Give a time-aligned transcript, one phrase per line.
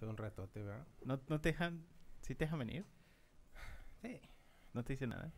[0.00, 0.86] Hace un ratote, ¿verdad?
[1.04, 1.84] ¿No, no te dejan,
[2.22, 2.86] sí te dejan venir?
[4.00, 4.18] Sí.
[4.72, 5.30] ¿No te dice nada?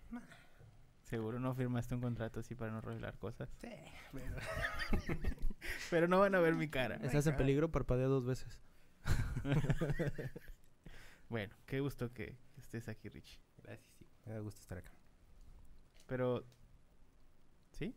[1.03, 3.51] Seguro no firmaste un contrato así para no revelar cosas.
[3.61, 3.73] Sí,
[4.13, 4.37] pero...
[5.91, 6.95] Pero no van a ver mi cara.
[7.03, 8.61] Estás en peligro, parpadea dos veces.
[11.29, 13.41] Bueno, qué gusto que estés aquí, Richie.
[13.65, 14.07] Gracias, sí.
[14.27, 14.93] Me da gusto estar acá.
[16.07, 16.47] Pero...
[17.73, 17.97] ¿Sí?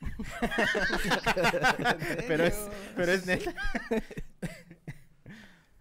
[2.26, 3.54] pero es, pero es neta.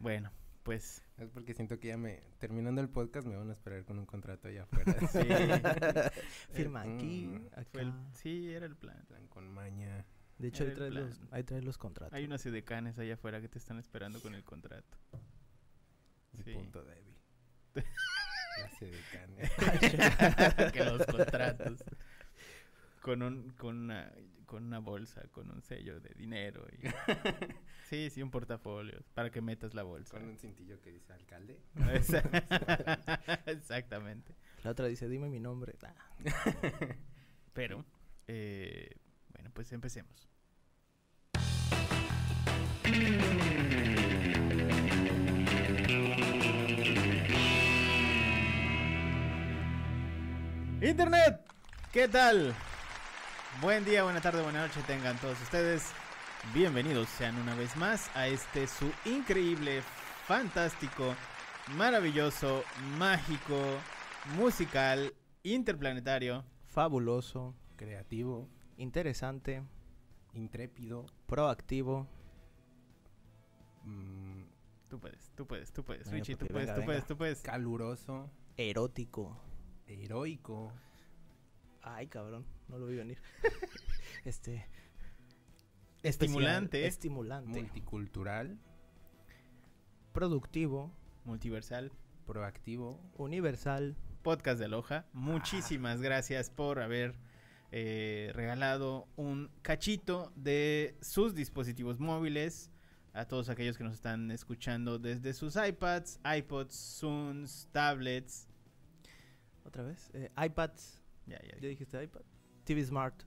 [0.06, 0.32] Bueno,
[0.62, 2.21] pues Es porque siento que ya me...
[2.39, 4.96] Terminando el podcast me van a esperar con un contrato allá afuera.
[5.07, 5.20] sí,
[6.54, 7.82] Firma Mm, aquí, acá.
[7.82, 9.04] el- sí, era el plan.
[9.07, 10.06] plan con maña.
[10.38, 12.14] De hecho, ahí traes, los, ahí traes los contratos.
[12.14, 14.98] Hay unos edecanes allá afuera que te están esperando con el contrato.
[16.34, 16.54] Mi Sí.
[16.54, 17.15] punto débil.
[17.74, 20.71] Clase de cane.
[20.71, 21.84] que los contratos.
[23.01, 24.12] Con un, con una,
[24.55, 26.87] con una bolsa, con un sello de dinero y
[27.89, 30.18] sí, sí, un portafolio para que metas la bolsa.
[30.18, 31.59] Con un cintillo que dice alcalde.
[33.47, 34.34] Exactamente.
[34.64, 35.75] La otra dice, dime mi nombre.
[37.53, 37.84] Pero,
[38.30, 38.95] eh,
[39.34, 40.30] bueno, pues empecemos.
[50.81, 51.42] Internet,
[51.92, 52.56] ¿qué tal?
[53.61, 55.92] Buen día, buena tarde, buena noche tengan todos ustedes.
[56.53, 59.81] Bienvenidos sean una vez más a este su increíble,
[60.25, 61.16] fantástico,
[61.75, 62.64] maravilloso,
[62.97, 63.59] mágico,
[64.38, 68.47] musical, interplanetario, Fabuloso, Creativo.
[68.78, 69.64] interesante,
[70.34, 71.06] Intrépido.
[71.25, 72.08] proactivo.
[73.84, 74.44] mm,
[74.90, 77.08] Tú puedes, tú puedes, tú puedes, Venga, Richie, tú papi, puedes, venga, tú puedes, venga.
[77.08, 77.42] tú puedes.
[77.42, 78.30] caluroso.
[78.58, 79.36] Erótico.
[79.88, 80.72] Heroico.
[81.81, 83.18] Ay, cabrón, no lo vi venir.
[84.26, 84.68] este.
[86.04, 86.78] Estimulante.
[86.78, 87.60] especial, Estimulante.
[87.62, 88.60] Multicultural.
[90.14, 90.94] productivo.
[91.24, 91.92] Multiversal,
[92.28, 93.02] Proactivo.
[93.18, 93.96] Universal.
[94.22, 95.06] podcast de Aloha.
[95.14, 97.16] Muchísimas gracias por haber
[97.72, 102.72] eh, regalado un cachito de sus dispositivos móviles
[103.14, 108.48] a todos aquellos que nos están escuchando desde sus iPads, iPods, Zooms, tablets.
[109.64, 110.12] Otra vez.
[110.14, 111.02] eh, iPads.
[111.25, 111.58] Ya, ya.
[111.59, 112.22] ¿Ya dijiste iPad?
[112.66, 113.24] TV Smart.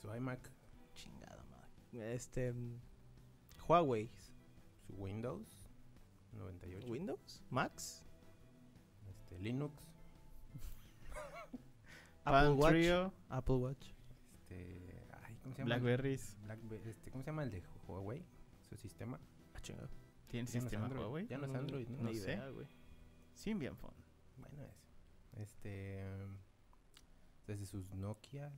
[0.00, 0.50] Su iMac.
[0.94, 2.14] Chingada madre.
[2.14, 2.52] Este.
[2.52, 2.78] mm,
[3.66, 4.10] Huawei.
[4.86, 5.68] Su Windows.
[6.32, 6.86] 98.
[6.90, 7.42] Windows.
[7.50, 8.04] Max.
[9.08, 9.74] Este, Linux.
[12.24, 12.72] Apple Watch.
[12.72, 13.86] Trio, Apple Watch.
[14.32, 15.08] Este.
[15.22, 15.76] Ay, ¿cómo se llama?
[15.76, 16.36] Blackberries.
[16.44, 18.24] Blackbe- este, ¿Cómo se llama el de Huawei?
[18.68, 19.20] Su sistema.
[19.54, 19.88] Ah, chingada.
[20.28, 21.02] ¿Tiene Ya no sistema Android.
[21.04, 21.26] Huawei?
[21.28, 22.02] Ya no es Android, ¿no?
[22.02, 22.32] No Ni sé.
[22.32, 22.66] idea, güey.
[23.34, 23.94] Symbian Phone.
[24.38, 24.82] Bueno, eso.
[25.40, 26.04] Este.
[26.24, 26.36] um,
[27.46, 28.52] Desde sus Nokias.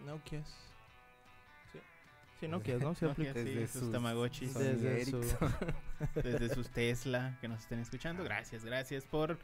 [0.00, 0.42] Nokia.
[1.72, 1.78] Sí.
[2.40, 2.94] Sí, Nokia, ¿no?
[2.94, 4.54] Se Nokia, Desde sus sus Tamagotchis.
[4.54, 5.20] Desde su-
[6.14, 8.24] desde sus Tesla que nos estén escuchando.
[8.24, 9.38] Gracias, gracias por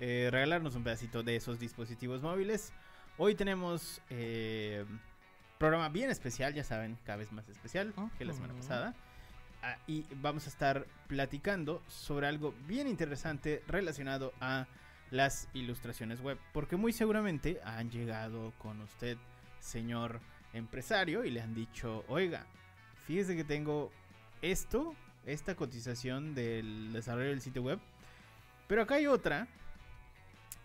[0.00, 2.72] eh, regalarnos un pedacito de esos dispositivos móviles.
[3.16, 4.84] Hoy tenemos eh,
[5.58, 8.94] programa bien especial, ya saben, cada vez más especial que la semana pasada.
[9.62, 14.66] Ah, y vamos a estar platicando sobre algo bien interesante relacionado a
[15.14, 16.38] las ilustraciones web.
[16.52, 19.16] Porque muy seguramente han llegado con usted,
[19.60, 20.20] señor
[20.52, 22.46] empresario, y le han dicho, oiga,
[23.06, 23.92] fíjese que tengo
[24.42, 24.94] esto,
[25.24, 27.78] esta cotización del desarrollo del sitio web.
[28.66, 29.46] Pero acá hay otra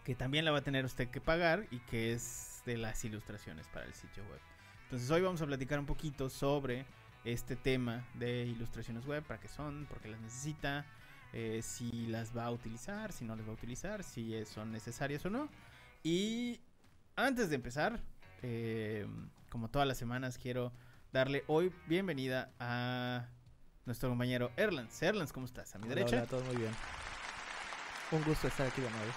[0.04, 3.68] que también la va a tener usted que pagar y que es de las ilustraciones
[3.68, 4.40] para el sitio web.
[4.86, 6.86] Entonces hoy vamos a platicar un poquito sobre
[7.24, 10.86] este tema de ilustraciones web, para qué son, por qué las necesita,
[11.34, 15.26] eh, si las va a utilizar, si no las va a utilizar, si son necesarias
[15.26, 15.50] o no.
[16.04, 16.60] Y
[17.16, 18.00] antes de empezar,
[18.42, 19.06] eh,
[19.50, 20.72] como todas las semanas, quiero
[21.12, 23.28] darle hoy bienvenida a
[23.86, 25.02] nuestro compañero Erlans.
[25.02, 25.76] Erlans, ¿cómo estás?
[25.76, 26.72] A mi Hola, derecha, hola, todo muy bien.
[28.12, 29.12] Un gusto estar aquí de nuevo.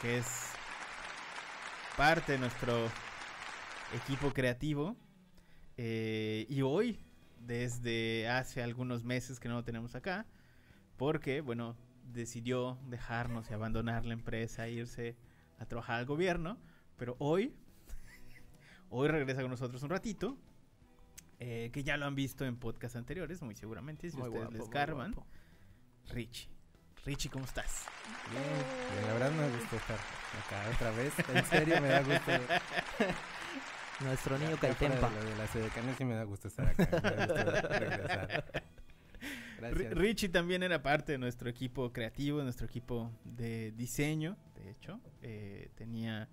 [0.00, 0.26] que es
[1.96, 2.88] parte de nuestro
[3.94, 4.96] equipo creativo.
[5.76, 6.98] Eh, y hoy,
[7.40, 10.26] desde hace algunos meses que no lo tenemos acá,
[11.00, 11.78] porque, bueno,
[12.12, 15.16] decidió dejarnos y abandonar la empresa e irse
[15.58, 16.58] a trabajar al gobierno.
[16.98, 17.54] Pero hoy,
[18.90, 20.36] hoy regresa con nosotros un ratito.
[21.38, 24.52] eh, que ya lo han visto en podcasts anteriores, muy seguramente, si Muy ustedes guapo,
[24.58, 24.60] les
[25.14, 25.26] guapo.
[26.10, 26.50] Richie.
[27.06, 27.86] Richie, ¿cómo estás?
[28.30, 28.44] Bien,
[28.92, 31.14] bien, la verdad me gusta estar acá otra vez.
[31.34, 32.30] En serio, me da gusto.
[34.00, 35.08] Nuestro niño Caitempa.
[35.08, 36.86] de de las edecanes sí me da gusto estar acá.
[37.02, 38.69] Me da gusto regresar.
[39.60, 39.94] Gracias.
[39.94, 44.36] Richie también era parte de nuestro equipo creativo, nuestro equipo de diseño.
[44.54, 46.28] De hecho, eh, tenía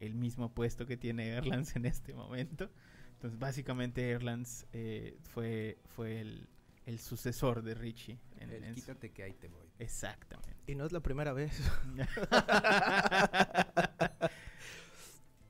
[0.00, 2.70] el mismo puesto que tiene Erlands en este momento.
[3.12, 6.48] Entonces, básicamente, Erlands eh, fue, fue el
[6.84, 8.20] el sucesor de Richie.
[8.38, 9.66] en- El en su- quítate que ahí te voy.
[9.80, 10.54] Exactamente.
[10.68, 11.60] Y no es la primera vez.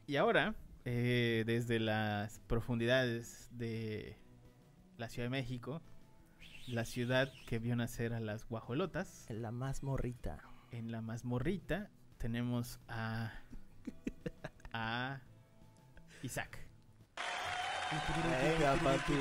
[0.06, 4.16] y ahora, eh, desde las profundidades de
[4.96, 5.82] la Ciudad de México,
[6.66, 10.38] la ciudad que vio nacer a las guajolotas, La más morrita.
[10.72, 13.32] en la mazmorrita tenemos a,
[14.72, 15.20] a
[16.22, 16.58] Isaac.
[18.42, 19.12] Venga, papi.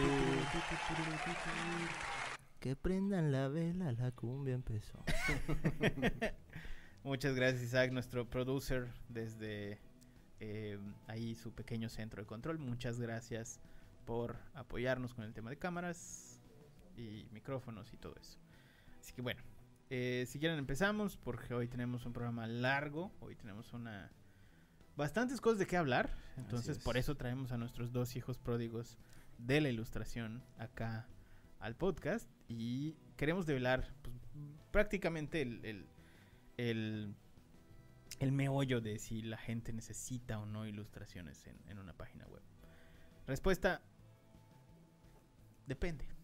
[2.59, 5.03] Que prendan la vela, la cumbia empezó.
[7.03, 9.79] Muchas gracias Isaac, nuestro producer desde
[10.39, 12.57] eh, ahí su pequeño centro de control.
[12.57, 13.59] Muchas gracias
[14.05, 16.34] por apoyarnos con el tema de cámaras
[16.97, 18.39] y micrófonos y todo eso.
[18.99, 19.41] Así que bueno,
[19.89, 24.11] eh, si quieren empezamos porque hoy tenemos un programa largo, hoy tenemos una
[24.95, 26.83] bastantes cosas de qué hablar, entonces es.
[26.83, 28.97] por eso traemos a nuestros dos hijos pródigos
[29.37, 31.07] de la ilustración acá
[31.59, 34.15] al podcast y queremos develar pues,
[34.71, 35.85] prácticamente el, el,
[36.57, 37.15] el,
[38.19, 42.41] el meollo de si la gente necesita o no ilustraciones en, en una página web.
[43.27, 43.81] Respuesta,
[45.67, 46.14] depende.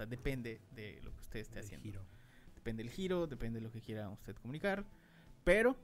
[0.00, 1.84] Sea, depende de lo que usted esté haciendo.
[1.84, 2.06] giro.
[2.54, 4.86] Depende del giro, depende de lo que quiera usted comunicar.
[5.44, 5.76] Pero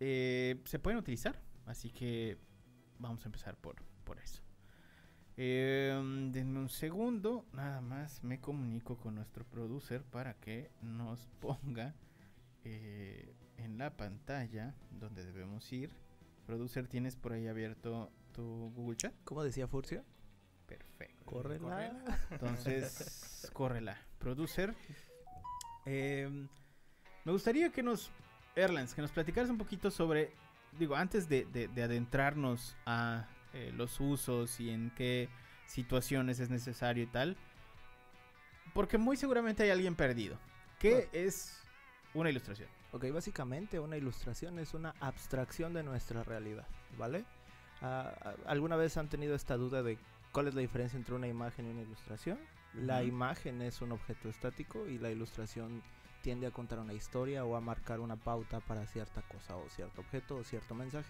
[0.00, 1.40] eh, se pueden utilizar.
[1.64, 2.36] Así que
[2.98, 4.42] vamos a empezar por, por eso.
[5.38, 5.98] Eh,
[6.30, 7.46] denme un segundo.
[7.52, 11.94] Nada más me comunico con nuestro producer para que nos ponga
[12.64, 15.90] eh, en la pantalla donde debemos ir.
[16.46, 19.14] Producer, ¿tienes por ahí abierto tu Google Chat?
[19.24, 20.04] ¿Cómo decía Furcio?
[20.68, 21.24] Perfecto.
[21.24, 21.92] Córrela.
[22.30, 23.96] Entonces, córrela.
[24.18, 24.74] Producer.
[25.86, 26.28] eh,
[27.24, 28.10] me gustaría que nos,
[28.54, 30.32] Erlands, que nos platicaras un poquito sobre,
[30.78, 35.28] digo, antes de, de- de adentrarnos a eh, los usos y en qué
[35.66, 37.36] situaciones es necesario y tal,
[38.74, 40.38] porque muy seguramente hay alguien perdido.
[40.78, 41.60] ¿Qué es
[42.14, 42.68] una ilustración?
[42.92, 46.66] Ok, básicamente una ilustración es una abstracción de nuestra realidad,
[46.96, 47.24] ¿vale?
[47.82, 49.98] Ah, ah, ¿Alguna vez han tenido esta duda de
[50.32, 52.38] cuál es la diferencia entre una imagen y una ilustración?
[52.74, 53.08] La Ujú.
[53.08, 55.82] imagen es un objeto estático y la ilustración
[56.22, 60.00] tiende a contar una historia o a marcar una pauta para cierta cosa o cierto
[60.00, 61.08] objeto o cierto mensaje.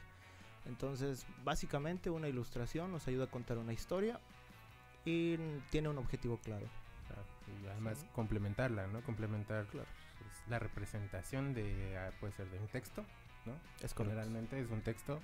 [0.66, 4.20] Entonces, básicamente una ilustración nos ayuda a contar una historia
[5.04, 5.36] y
[5.70, 6.66] tiene un objetivo claro.
[7.06, 7.22] Claro,
[7.62, 8.06] Y además Sí.
[8.14, 9.02] complementarla, ¿no?
[9.02, 9.88] Complementar Claro.
[10.48, 13.04] la representación de, ah, puede ser de un texto,
[13.46, 13.54] ¿no?
[13.80, 13.94] Es.
[13.94, 15.22] Generalmente es un texto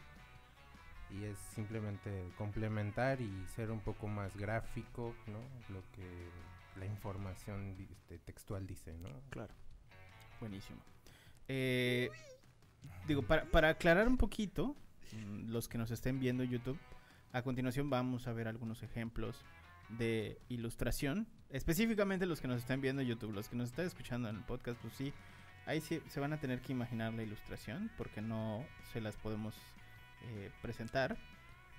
[1.11, 5.39] y es simplemente complementar y ser un poco más gráfico, ¿no?
[5.75, 6.31] Lo que
[6.79, 9.09] la información este, textual dice, ¿no?
[9.31, 9.55] Claro.
[10.41, 10.81] Buenísimo.
[11.49, 12.11] Eh,
[13.07, 14.77] digo, para, para aclarar un poquito,
[15.13, 16.79] mm, los que nos estén viendo en YouTube,
[17.33, 19.45] a continuación vamos a ver algunos ejemplos
[19.91, 21.27] de ilustración.
[21.51, 24.43] Específicamente los que nos estén viendo en YouTube, los que nos están escuchando en el
[24.43, 25.13] podcast, pues sí,
[25.67, 29.55] ahí sí se van a tener que imaginar la ilustración porque no se las podemos
[30.27, 31.17] eh, presentar.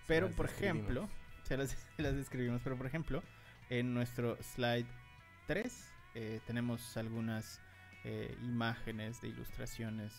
[0.08, 1.10] Pero, por ejemplo,
[1.44, 3.24] se las, se las describimos, pero por ejemplo,
[3.70, 4.86] en nuestro slide
[5.48, 7.60] 3 eh, tenemos algunas
[8.04, 10.14] eh, imágenes de ilustraciones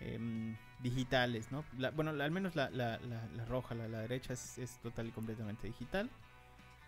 [0.00, 1.64] em, digitales, ¿no?
[1.78, 5.06] La- bueno, la- al menos la, la- la- roja, la, la derecha es, es total
[5.08, 6.10] y completamente digital.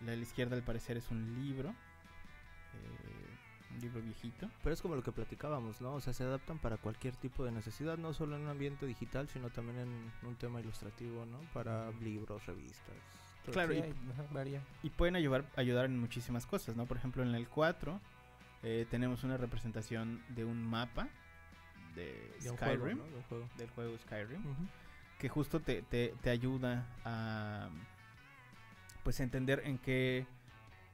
[0.01, 1.75] La de la izquierda al parecer es un libro,
[3.81, 4.49] libro viejito.
[4.63, 5.95] Pero es como lo que platicábamos, ¿no?
[5.95, 9.29] O sea, se adaptan para cualquier tipo de necesidad, no solo en un ambiente digital,
[9.29, 11.39] sino también en un tema ilustrativo, ¿no?
[11.53, 12.95] Para libros, revistas.
[13.45, 13.95] todo Claro, y-
[14.33, 14.63] varía.
[14.83, 16.87] Y pueden ayudar, ayudar en muchísimas cosas, ¿no?
[16.87, 18.01] Por ejemplo, en el 4
[18.63, 21.09] eh, tenemos una representación de un mapa
[21.95, 23.05] de, de un Skyrim, juego, ¿no?
[23.11, 23.49] De un juego.
[23.57, 24.43] del juego Skyrim.
[25.19, 27.69] Que justo te, te, te ayuda a
[29.03, 30.27] pues entender en qué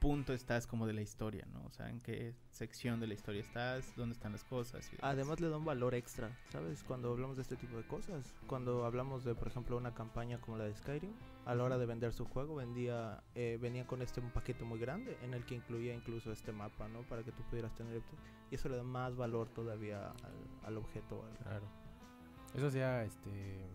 [0.05, 1.65] punto estás como de la historia, ¿no?
[1.65, 4.85] O sea, en qué sección de la historia estás, dónde están las cosas.
[4.87, 5.13] y demás.
[5.13, 6.83] Además le da un valor extra, ¿sabes?
[6.83, 8.31] Cuando hablamos de este tipo de cosas.
[8.45, 11.11] Cuando hablamos de, por ejemplo, una campaña como la de Skyrim,
[11.47, 14.77] a la hora de vender su juego, vendía eh, venía con este un paquete muy
[14.79, 17.01] grande en el que incluía incluso este mapa, ¿no?
[17.01, 18.03] Para que tú pudieras tener...
[18.51, 21.23] Y eso le da más valor todavía al, al objeto.
[21.25, 21.65] al- Claro.
[22.53, 23.65] Eso sea, este,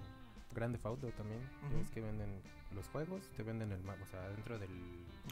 [0.55, 1.41] Grande Auto también.
[1.63, 1.79] ya Ujú.
[1.79, 2.43] ves que venden
[2.75, 4.71] los juegos, te venden el mapa, o sea, dentro del,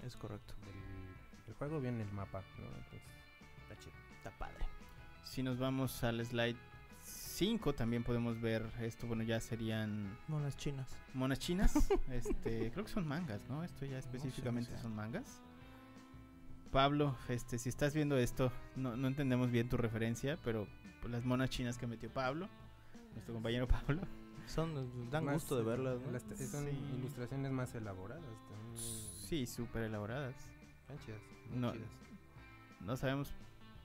[0.05, 0.55] Es correcto.
[0.65, 2.67] del, del juego viene el mapa, ¿no?
[2.67, 3.03] Entonces,
[3.63, 3.93] está chido.
[4.17, 4.65] Está padre.
[5.25, 6.57] Si nos vamos al slide
[7.01, 10.89] 5 también podemos ver esto, bueno, ya serían Monas chinas.
[11.15, 11.75] monas chinas.
[12.11, 13.63] este, creo que son mangas, ¿no?
[13.63, 14.79] Esto ya sé, no específicamente sé.
[14.83, 15.41] son mangas.
[16.73, 20.67] Pablo, este, si estás viendo esto, no, no entendemos bien tu referencia, pero
[21.01, 22.49] pues, las monas chinas que metió Pablo,
[23.15, 24.03] nuestro compañero Pablo,
[24.49, 26.11] Son, dan Más, gusto de eh, verlas, ¿no?
[26.12, 26.78] las- son Sí.
[26.99, 28.76] ilustraciones más elaboradas también.
[29.28, 30.35] sí, súper elaboradas.
[30.81, 31.21] Están chidas,
[31.55, 31.88] No, chidas.
[32.81, 33.31] No sabemos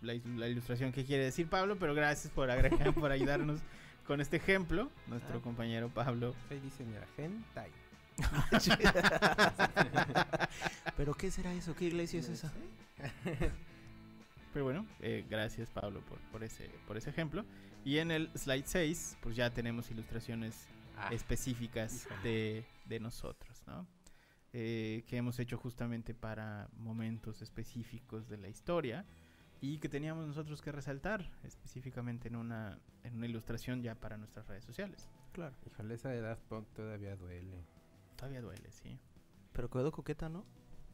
[0.01, 0.13] la,
[0.47, 3.59] ilustración que quiere decir Pablo, pero gracias por agregar, por ayudarnos
[4.07, 4.89] con este ejemplo.
[5.07, 5.41] Nuestro Ah.
[5.41, 6.33] compañero Pablo.
[6.49, 7.69] Dice, mira, hentai.
[10.97, 11.75] ¿Pero qué será eso?
[11.75, 12.51] ¿Qué iglesia es esa?
[14.53, 17.43] Pero bueno, eh, gracias Pablo por, por, ese, por ese ejemplo.
[17.85, 23.87] Y en el slide 6, pues ya tenemos ilustraciones Ah, específicas de, de nosotros, ¿no?
[24.53, 29.03] Eh, que hemos hecho justamente para momentos específicos de la historia
[29.59, 34.45] y que teníamos nosotros que resaltar específicamente en una, en una ilustración ya para nuestras
[34.47, 35.09] redes sociales.
[35.31, 35.55] Claro.
[35.65, 37.65] Híjole, esa de Daft Punk todavía duele.
[38.15, 38.99] Todavía duele, sí.
[39.51, 40.45] Pero quedó coqueta, ¿no?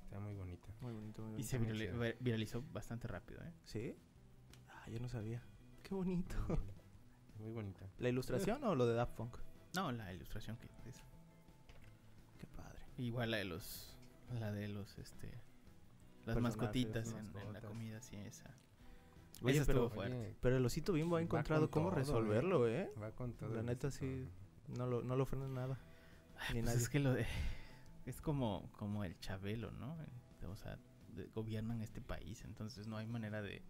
[0.05, 0.69] Está muy bonita.
[0.79, 1.75] Muy bonito, muy Y se bonito.
[1.75, 3.51] virali- vi- viralizó bastante rápido, ¿eh?
[3.65, 3.95] ¿Sí?
[4.69, 5.43] Ah, yo no sabía.
[5.83, 6.37] Qué bonito.
[7.39, 7.85] Muy, bonita.
[7.99, 9.37] ¿La ilustración o lo de Daft Punk?
[9.75, 11.01] No, la ilustración que es
[12.39, 12.79] Qué padre.
[12.97, 13.95] igual la de los
[14.39, 15.31] la de los este
[16.25, 18.53] las mascotitas en- en, la comida, sí, esa.
[19.41, 20.17] Oye, esa pero- estuvo fuerte.
[20.17, 22.91] Oye, Pero el osito bimbo ha encontrado con cómo todo, resolverlo, ¿eh?
[23.01, 23.55] va con todo.
[23.55, 24.27] La neta sí,
[24.67, 25.79] no lo, no lo frena nada.
[26.37, 26.77] Ay, Ni pues nadie.
[26.83, 27.25] es que lo de
[28.05, 29.95] es como como el Chabelo, ¿no?
[30.01, 30.77] Eh, O sea,
[31.15, 33.61] de- gobiernan este país, entonces no hay manera de,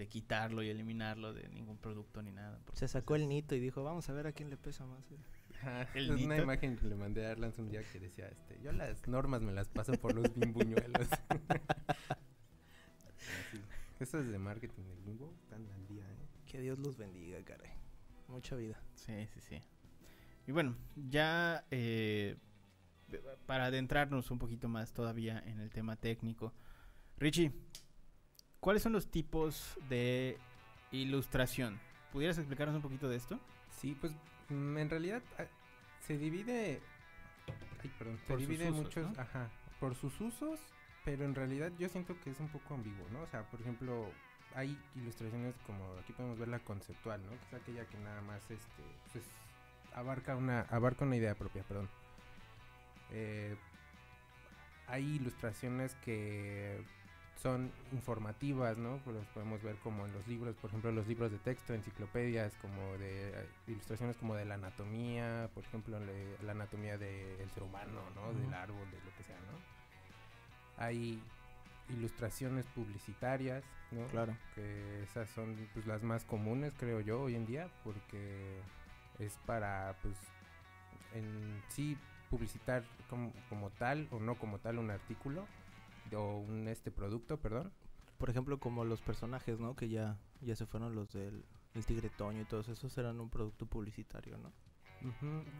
[0.00, 2.56] de quitarlo y eliminarlo de ningún producto ni nada.
[2.72, 4.86] Se pues, sacó el es- nito y dijo, vamos a ver a quién le pesa
[4.86, 5.04] más.
[5.12, 5.18] eh".
[5.94, 8.72] El es una imagen que le mandé a Arlans un día que decía, este, yo
[8.72, 11.06] las normas me las paso por los bimbuñuelos.
[12.08, 13.60] Así.
[13.98, 16.26] Esos de marketing del bimbo están al día, ¿eh?
[16.46, 17.70] Que Dios los bendiga, caray.
[18.28, 18.80] Mucha vida.
[18.94, 19.60] Sí, sí, sí.
[20.46, 22.36] Y bueno, ya eh,
[23.46, 26.54] para adentrarnos un poquito más todavía en el tema técnico,
[27.18, 27.52] Richie,
[28.60, 30.38] ¿cuáles son los tipos de
[30.92, 31.78] ilustración?
[32.12, 33.38] ¿Pudieras explicarnos un poquito de esto?
[33.70, 34.12] Sí, pues
[34.48, 35.44] mm, en realidad ah,
[36.00, 36.80] se divide,
[37.82, 39.20] ay, perdón, se Por divide usos, muchos, ¿no?
[39.20, 40.60] ajá, por sus usos,
[41.04, 43.22] pero en realidad yo siento que es un poco ambiguo, ¿no?
[43.22, 44.10] O sea, por ejemplo,
[44.54, 47.30] hay ilustraciones como aquí podemos ver la conceptual, ¿no?
[47.30, 49.24] Que es aquella que nada más, este, pues
[49.94, 51.88] abarca una, abarca una idea propia, perdón.
[53.12, 53.56] Eh,
[54.86, 56.82] hay ilustraciones que
[57.42, 58.98] son informativas, ¿no?
[59.04, 62.54] Pues las podemos ver como en los libros, por ejemplo, los libros de texto, enciclopedias,
[62.60, 67.62] como de eh, ilustraciones como de la anatomía, por ejemplo, le- la anatomía del ser
[67.62, 68.34] humano, ¿no?
[68.34, 70.82] Del árbol, de lo que sea, ¿no?
[70.84, 71.22] Hay
[71.88, 74.06] ilustraciones publicitarias, ¿no?
[74.06, 74.36] Claro.
[74.54, 78.60] que esas son pues, las más comunes creo yo hoy en día porque
[79.18, 80.14] es para pues
[81.14, 81.98] en sí
[82.30, 85.46] publicitar como, como tal o no como tal un artículo
[86.14, 87.72] o un este producto perdón
[88.18, 89.74] Por ejemplo, como los personajes, ¿no?
[89.76, 93.30] Que ya, ya se fueron los del el Tigre Toño y todos esos eran un
[93.30, 94.52] producto publicitario, ¿no?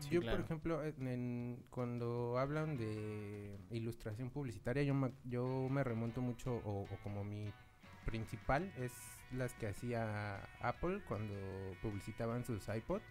[0.01, 0.37] Sí, yo claro.
[0.39, 6.57] por ejemplo en- en- cuando hablan de ilustración publicitaria yo me, yo me remonto mucho
[6.57, 7.51] o, o como mi
[8.05, 8.93] principal es
[9.33, 11.35] las que hacía Apple cuando
[11.81, 13.05] publicitaban sus iPods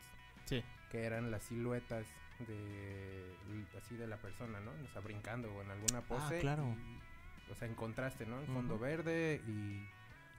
[0.46, 0.62] Sí.
[0.91, 2.05] que eran las siluetas
[2.48, 3.34] de
[3.77, 4.72] así de la persona, ¿no?
[4.72, 6.39] O sea, brincando o en alguna pose.
[6.39, 6.63] claro.
[6.77, 7.00] y,
[7.51, 8.39] o sea, en contraste, ¿no?
[8.39, 9.79] En fondo verde y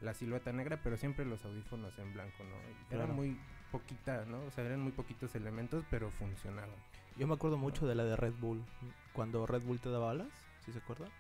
[0.01, 2.57] la silueta negra, pero siempre los audífonos en blanco, ¿no?
[2.89, 3.13] Claro.
[3.13, 3.37] muy
[3.71, 4.43] poquita, ¿no?
[4.45, 6.71] O sea, eran muy poquitos elementos, pero funcionaban.
[7.17, 8.63] Yo me acuerdo mucho de la de Red Bull.
[9.13, 10.29] Cuando Red Bull te daba alas,
[10.65, 11.11] ¿sí se acuerdan?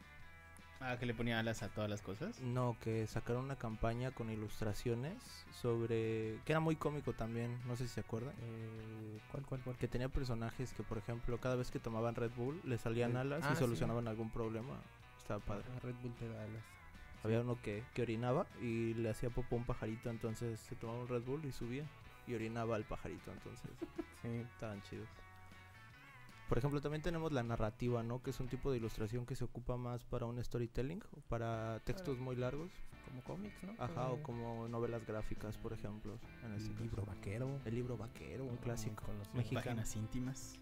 [0.83, 2.41] Ah, que le ponía alas a todas las cosas.
[2.41, 6.39] No, que sacaron una campaña con ilustraciones sobre...
[6.47, 8.35] que era muy cómico también, no sé si se acuerdan.
[8.41, 9.77] Eh, ¿Cuál, cuál, cuál?
[9.77, 13.21] Que tenía personajes que, por ejemplo, cada vez que tomaban Red Bull, le salían Red-
[13.21, 13.59] alas ah, y sí.
[13.59, 14.81] solucionaban algún problema.
[15.31, 15.65] Estaba padre.
[15.77, 16.63] Ah, Red Bull te da alas.
[17.23, 21.01] Había uno que, que orinaba y le hacía popó a un pajarito, entonces se tomaba
[21.03, 21.85] un Red Bull y subía.
[22.27, 23.71] Y orinaba al pajarito, entonces
[24.23, 24.29] Sí.
[24.29, 25.09] estaban chidos.
[26.49, 28.21] Por ejemplo, también tenemos la narrativa, ¿no?
[28.25, 31.79] Que es un tipo de ilustración que se ocupa más para un storytelling o para
[31.85, 32.73] textos muy largos.
[33.09, 33.73] Como cómics, ¿no?
[33.79, 36.19] Ajá, o como novelas gráficas, por ejemplo.
[36.45, 37.61] En este el libro vaquero.
[37.65, 39.05] El libro vaquero, un muy clásico.
[39.05, 39.37] conocido.
[39.37, 39.65] mexicano.
[39.65, 40.59] Páginas íntimas.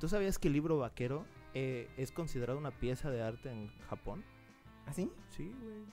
[0.00, 1.24] ¿Tú sabías que el libro vaquero
[1.58, 4.22] eh, es considerado una pieza de arte en Japón?
[4.86, 5.10] ¿Ah, sí?
[5.30, 5.84] Sí, güey.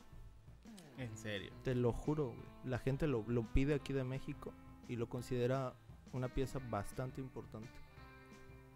[0.98, 1.53] En serio.
[1.63, 2.46] Te lo juro, güey.
[2.65, 4.53] La gente lo, lo pide aquí de México
[4.89, 5.74] y lo considera
[6.12, 7.70] una pieza bastante importante.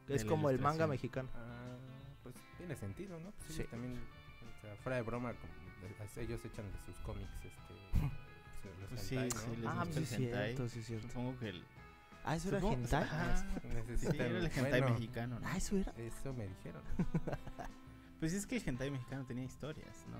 [0.07, 1.29] De Es como el manga mexicano.
[1.35, 1.75] Ah,
[2.23, 3.31] pues tiene sentido, ¿no?
[3.31, 3.63] Pues Sí.
[3.65, 5.33] también, o sea, fuera de broma,
[6.15, 7.73] ellos echan de sus cómics, este,
[8.63, 9.55] pues, los Pues sí, hentai, sí, ¿no?
[9.57, 10.45] les Ah, gusta sí, el es hentai.
[10.55, 11.07] cierto, sí, es cierto.
[11.09, 11.63] Supongo que el.
[12.29, 13.05] Ah, eso era supongo- hentai.
[13.05, 15.47] Sí, Necesitan, era el hentai bueno, mexicano, ¿no?
[15.47, 15.93] Ah, eso era.
[15.97, 16.81] Eso me dijeron.
[18.19, 20.17] Pues es que el hentai mexicano tenía historias, ¿no?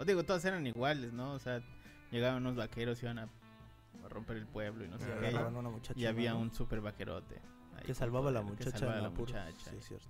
[0.00, 1.32] O digo, todas eran iguales, ¿no?
[1.32, 1.60] O sea,
[2.12, 5.26] llegaban unos vaqueros, iban a, a romper el pueblo y no sé Ah, qué.
[5.26, 5.98] Agarraban a una muchacha.
[5.98, 6.38] Y había ¿no?
[6.38, 7.34] un super vaquerote.
[7.74, 9.76] ahí que con salvaba a la poder, que muchacha salvaba a en la muchacha Sí,
[9.76, 10.06] es cierto.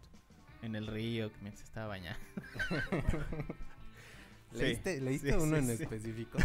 [0.61, 2.21] en el río que mientras se estaba bañando.
[4.53, 5.83] Sí, ¿Leíste, ¿leíste sí, uno sí, en sí.
[5.85, 6.37] específico?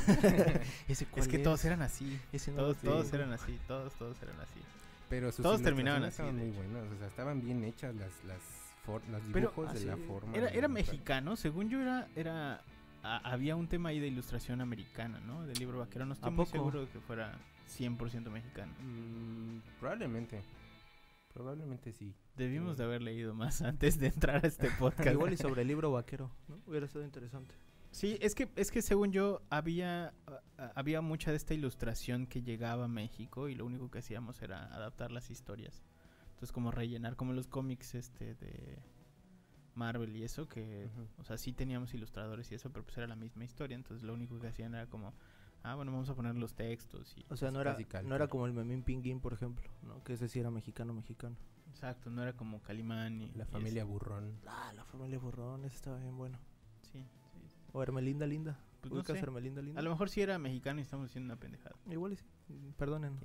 [0.87, 2.17] Ese Es que todos eran así.
[2.31, 3.23] Ese no Todos, todos tengo.
[3.23, 3.59] eran así.
[3.67, 4.61] Todos, todos eran así.
[5.09, 8.41] Pero sus Todos terminaban así, Estaban de muy o sea, estaban bien hechas las, las,
[8.85, 10.35] for- los Pero- dibujos Ah, de la forma.
[10.35, 12.61] Era, era mexicano, según yo era, era
[13.03, 15.45] a- había un tema ahí de ilustración americana, ¿no?
[15.45, 16.05] Del libro vaquero.
[16.05, 16.57] No estoy ¿A muy poco?
[16.57, 17.37] seguro de que fuera
[17.69, 18.73] 100% mexicano.
[18.83, 20.41] Mm, probablemente.
[21.33, 22.13] Probablemente sí.
[22.35, 22.77] Debimos Sí.
[22.79, 25.11] de haber leído más antes de entrar a este podcast.
[25.11, 26.59] Igual y sobre el libro vaquero, ¿no?
[26.65, 27.53] Hubiera sido interesante.
[27.91, 30.13] Sí, es que, es que según yo había,
[30.75, 34.65] había mucha de esta ilustración que llegaba a México y lo único que hacíamos era
[34.73, 35.83] adaptar las historias.
[36.29, 38.77] Entonces como rellenar, como los cómics este de
[39.73, 43.15] Marvel y eso, que, o sea, sí teníamos ilustradores y eso, pero pues era la
[43.15, 45.13] misma historia, entonces lo único que hacían era como,
[45.63, 47.25] ah, bueno, vamos a poner los textos y...
[47.29, 50.03] O sea, no era, no era como el Memín Pinguín, por ejemplo, ¿no?
[50.03, 51.35] Que ese sí era mexicano, mexicano.
[51.69, 53.31] Exacto, no era como Calimán y...
[53.33, 53.91] La y familia eso.
[53.91, 54.39] Burrón.
[54.47, 56.39] Ah, la familia Burrón, ese estaba bien bueno.
[57.77, 58.59] O Hermelinda Linda.
[58.81, 59.23] Pues no ¿Ubicas sé.
[59.23, 59.79] Hermelinda Linda?
[59.79, 61.75] A lo mejor sí era mexicano y estamos haciendo una pendejada.
[61.89, 62.25] Igual y sí.
[62.77, 63.23] Perdónenos.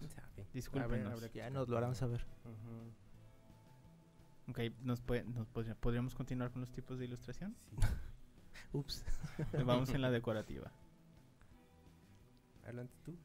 [1.30, 2.26] Que Ya nos lo harán saber.
[2.44, 4.50] Ujú.
[4.50, 7.54] Ok, ¿nos, puede- nos podría- podríamos continuar con los tipos de ilustración?
[7.60, 7.76] Sí.
[8.72, 9.04] Ups.
[9.64, 10.70] Vamos en la decorativa.
[12.64, 13.16] Adelante tú.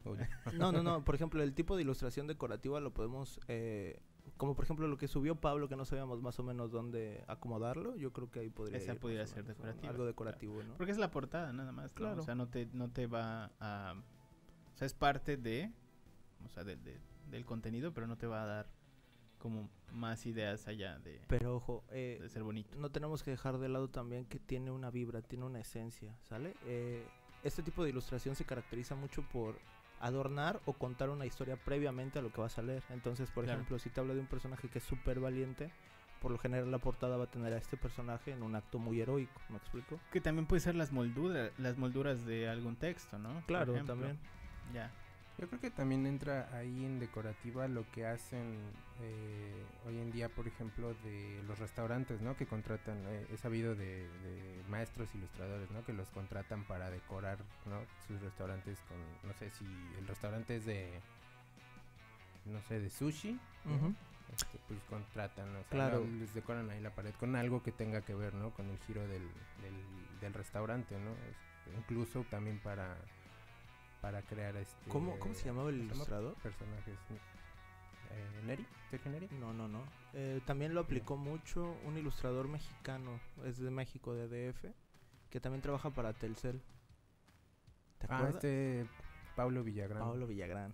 [0.57, 1.03] No, no, no.
[1.03, 3.39] Por ejemplo, el tipo de ilustración decorativa lo podemos.
[3.47, 4.01] eh,
[4.35, 7.95] como por ejemplo lo que subió Pablo, que no sabíamos más o menos dónde acomodarlo.
[7.95, 8.77] Yo creo que ahí podría.
[8.77, 10.75] Esa ir pudiera ser decorativa, Algo decorativo, ¿no?
[10.75, 11.95] Porque es la portada nada más, ¿no?
[11.95, 12.21] Claro.
[12.21, 13.95] O sea, no te, no te va a...
[14.73, 15.71] O sea, es parte de...
[16.45, 16.99] O sea, de- de-
[17.31, 18.69] del contenido, pero no te va a dar
[19.39, 22.77] como más ideas allá de, Pero ojo, eh, de ser bonito.
[22.77, 26.55] no tenemos que dejar de lado también que tiene una vibra, tiene una esencia, ¿sale?
[26.65, 27.05] Eh,
[27.43, 29.55] este tipo de ilustración se caracteriza mucho por
[29.99, 32.83] adornar o contar una historia previamente a lo que vas a leer.
[32.89, 33.59] Entonces, por Claro.
[33.59, 35.71] ejemplo, si te habla de un personaje que es súper valiente,
[36.19, 38.99] por lo general la portada va a tener a este personaje en un acto muy
[38.99, 39.99] heroico, ¿me explico?
[40.11, 43.43] Que también puede ser las molduras, las molduras de algún texto, ¿no?
[43.45, 44.17] Claro, también.
[44.73, 44.91] Ya.
[45.37, 48.57] Yo creo que también entra ahí en decorativa lo que hacen
[49.01, 49.63] eh,
[50.17, 52.35] día, por ejemplo, de los restaurantes, ¿no?
[52.35, 55.85] Que contratan, eh, he sabido de, de maestros ilustradores, ¿no?
[55.85, 57.81] Que los contratan para decorar, ¿no?
[58.07, 58.97] Sus restaurantes con,
[59.29, 59.65] no sé si
[59.99, 60.99] el restaurante es de,
[62.45, 63.39] no sé, de sushi,
[64.35, 65.99] este, pues contratan, o sea, Claro.
[66.03, 66.19] ¿no?
[66.19, 68.49] les decoran ahí la pared con algo que tenga que ver, ¿no?
[68.51, 69.21] Con el giro del,
[69.61, 71.11] del, del restaurante, ¿no?
[71.11, 72.97] Este, incluso también para
[74.01, 76.35] para crear este ¿Cómo, ¿Cómo se llamaba el ilustrador?
[76.35, 76.97] personajes
[78.11, 79.83] eh, Neri Sergio Neri No, no, no.
[80.13, 84.65] Eh, también lo aplicó mucho un ilustrador mexicano, es de México, de DF,
[85.29, 86.61] que también trabaja para Telcel.
[87.99, 88.35] ¿Te ah acuerdas?
[88.35, 88.85] este
[89.35, 90.73] Pablo Villagrán Pablo Villagrán.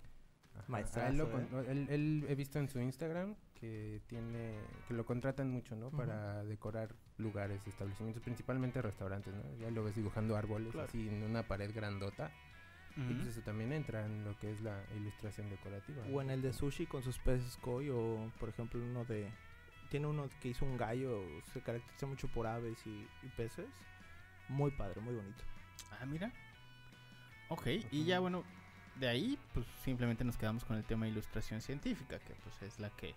[0.68, 1.48] Maestrazo, a él, lo ¿eh?
[1.50, 4.54] con- él- él he visto en su Instagram que tiene
[4.88, 9.96] que lo contratan mucho no para decorar lugares establecimientos principalmente restaurantes no ya lo ves
[9.96, 10.88] dibujando árboles Claro.
[10.88, 12.30] así en una pared grandota
[12.96, 13.14] y Ujú.
[13.16, 16.54] pues eso también entra en lo que es la ilustración decorativa O en el de
[16.54, 19.32] sushi con sus peces koi, o por ejemplo uno de...
[19.90, 21.22] Tiene uno que hizo un gallo,
[21.54, 23.68] se caracteriza mucho por aves y, y peces.
[24.50, 25.44] Muy padre, muy bonito.
[25.92, 26.32] Ah, mira.
[27.50, 28.44] Ok, y ya bueno,
[29.00, 32.80] de ahí pues simplemente nos quedamos con el tema de ilustración científica, que pues es
[32.80, 33.14] la que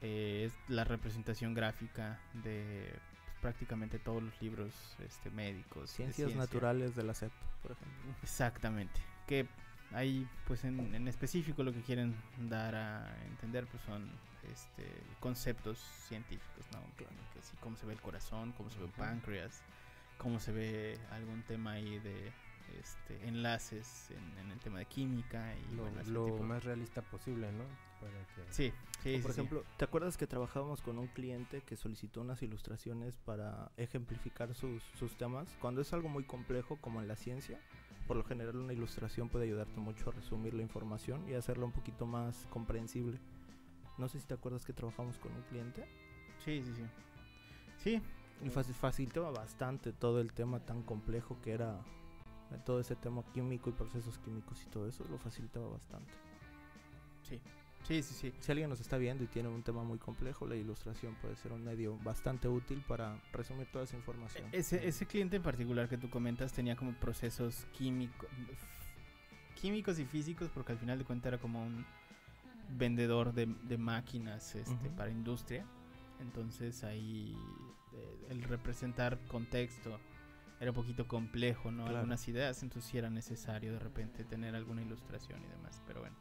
[0.00, 2.92] eh, es la representación gráfica de
[3.40, 4.72] prácticamente todos los libros
[5.04, 5.82] este, médicos.
[5.82, 6.38] de Ciencias ciencia.
[6.38, 8.14] naturales del acepto, por ejemplo.
[8.22, 9.00] Exactamente.
[9.26, 9.46] Que
[9.92, 12.14] ahí, pues en, en específico lo que quieren
[12.48, 14.10] dar a entender pues son
[14.52, 14.84] este
[15.20, 16.80] conceptos científicos, ¿no?
[16.96, 17.14] Claro.
[17.32, 19.62] Que sí, cómo se ve el corazón, cómo se ve el páncreas,
[20.18, 22.32] cómo se ve algún tema ahí de
[22.78, 26.64] este, enlaces en, en el tema de química y lo, bueno, ese lo tipo- más
[26.64, 27.64] realista posible no
[28.00, 29.40] para que Sí, sí, O por sí.
[29.40, 34.82] ejemplo, ¿te acuerdas que trabajábamos con un cliente que solicitó unas ilustraciones para ejemplificar sus,
[34.98, 35.48] sus temas?
[35.60, 37.60] Cuando es algo muy complejo como en la ciencia,
[38.06, 41.72] por lo general una ilustración puede ayudarte mucho a resumir la información y hacerla un
[41.72, 43.18] poquito más comprensible.
[43.98, 45.84] No sé si te acuerdas que trabajamos con un cliente
[46.44, 46.84] Sí, sí, sí.
[47.76, 48.02] Sí,
[48.42, 51.78] y faci- facilitaba bastante todo el tema tan complejo que era
[52.58, 56.12] todo ese tema químico y procesos químicos y todo eso, lo facilitaba bastante.
[57.22, 57.40] sí,
[57.86, 58.34] sí, sí, sí.
[58.40, 61.52] Si alguien nos está viendo y tiene un tema muy complejo, la ilustración puede ser
[61.52, 64.48] un medio bastante útil para resumir toda esa información.
[64.52, 68.28] E- Ese, ese cliente en particular que tú comentas tenía como procesos químicos,
[69.54, 71.84] químicos y físicos, porque al final de cuentas era como un
[72.76, 75.64] vendedor de, de máquinas este, para industria.
[76.20, 77.34] Entonces ahí
[77.92, 79.98] eh, el representar contexto
[80.60, 81.84] era un poquito complejo, ¿no?
[81.84, 81.98] Claro.
[81.98, 86.16] Algunas ideas, entonces sí era necesario de repente tener alguna ilustración y demás, pero bueno,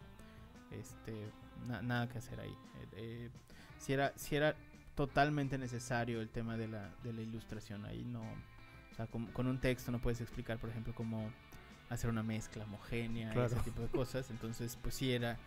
[0.71, 1.29] este,
[1.67, 2.49] na- nada que hacer ahí.
[2.51, 3.29] Eh, eh,
[3.77, 4.55] si era, si era
[4.95, 9.47] totalmente necesario el tema de la, de la ilustración, ahí no, o sea, con, con
[9.47, 11.29] un texto no puedes explicar, por ejemplo, cómo
[11.89, 13.47] hacer una mezcla homogénea y Claro.
[13.47, 14.29] ese tipo de cosas.
[14.29, 15.37] Entonces, pues sí, era,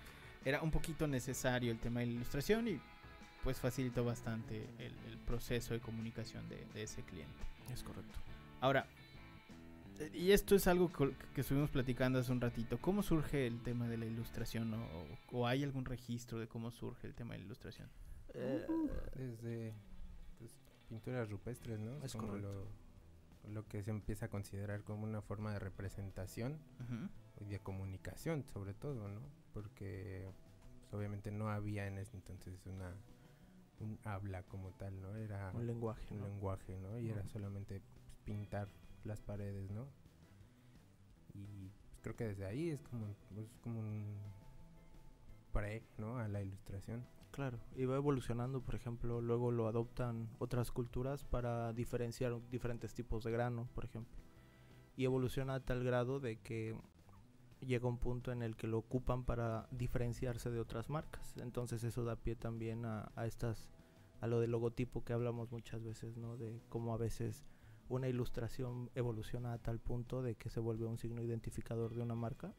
[0.44, 2.80] era un poquito necesario el tema de la ilustración y
[3.44, 7.42] pues facilitó bastante el, el proceso de comunicación de, de ese cliente.
[7.72, 8.18] Es correcto.
[8.62, 8.86] Ahora,
[10.14, 10.88] y esto es algo
[11.34, 12.78] que estuvimos platicando hace un ratito.
[12.80, 14.72] ¿Cómo surge el tema de la ilustración?
[14.72, 17.88] ¿O, o hay algún registro de cómo surge el tema de la ilustración?
[18.34, 18.64] Eh,
[19.16, 19.74] Desde
[20.38, 22.04] pues, pinturas rupestres, ¿no?
[22.04, 22.68] Es como correcto.
[23.44, 26.56] lo, lo que se empieza a considerar como una forma de representación
[27.40, 29.22] y de comunicación, sobre todo, ¿no?
[29.52, 30.30] Porque
[30.78, 32.94] pues, obviamente no había en ese entonces una
[33.80, 35.16] un habla como tal, ¿no?
[35.16, 36.26] Era un lenguaje, un ¿no?
[36.28, 37.00] lenguaje, ¿no?
[37.00, 37.82] Y era solamente
[38.24, 38.68] pintar
[39.04, 39.86] las paredes, ¿no?
[41.34, 41.70] Y
[42.02, 44.16] creo que desde ahí es como, pues, como un
[45.52, 46.18] pre, ¿no?
[46.18, 47.04] A la ilustración.
[47.30, 53.24] Claro, y va evolucionando, por ejemplo, luego lo adoptan otras culturas para diferenciar diferentes tipos
[53.24, 54.14] de grano, por ejemplo.
[54.96, 56.76] Y evoluciona a tal grado de que
[57.60, 61.34] llega un punto en el que lo ocupan para diferenciarse de otras marcas.
[61.38, 63.70] Entonces eso da pie también a, a estas
[64.20, 66.36] a lo del logotipo que hablamos muchas veces, ¿no?
[66.36, 67.44] De cómo a veces
[67.92, 72.14] una ilustración evoluciona a tal punto de que se vuelve un signo identificador de una
[72.14, 72.54] marca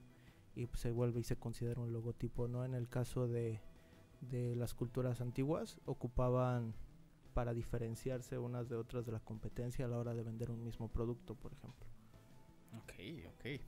[0.56, 2.63] y se vuelve y se considera un logotipo, ¿no?
[2.63, 3.62] En el caso de
[4.30, 6.74] de las culturas antiguas ocupaban
[7.34, 10.88] para diferenciarse unas de otras de la competencia a la hora de vender un mismo
[10.88, 11.88] producto, por ejemplo.
[12.78, 12.93] Ok,
[13.34, 13.62] ok.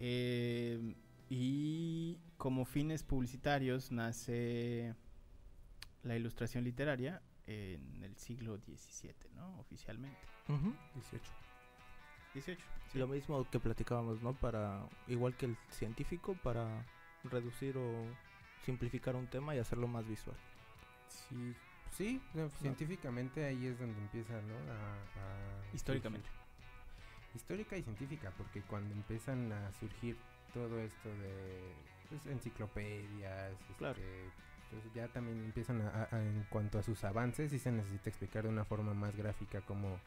[0.00, 0.96] Eh,
[1.28, 4.94] y como fines publicitarios nace
[6.02, 9.58] la ilustración literaria en el siglo XVII, ¿no?
[9.60, 10.18] Oficialmente.
[10.94, 11.22] 18.
[12.34, 12.64] 18.
[12.94, 14.34] Lo mismo que platicábamos, ¿no?
[14.34, 16.84] Para, igual que el científico, para
[17.24, 18.04] reducir o
[18.64, 20.36] simplificar un tema y hacerlo más visual.
[21.08, 21.54] Sí,
[21.90, 24.54] sí, no, científicamente ahí es donde empieza, ¿no?
[24.72, 26.28] A, a Históricamente.
[26.28, 26.40] surgir.
[27.34, 30.16] Histórica y científica, porque cuando empiezan a surgir
[30.52, 31.72] todo esto de
[32.08, 33.98] pues, enciclopedias, Claro.
[33.98, 34.30] este,
[34.94, 38.64] ya también empiezan a, en cuanto a sus avances y se necesita explicar de una
[38.64, 39.98] forma más gráfica como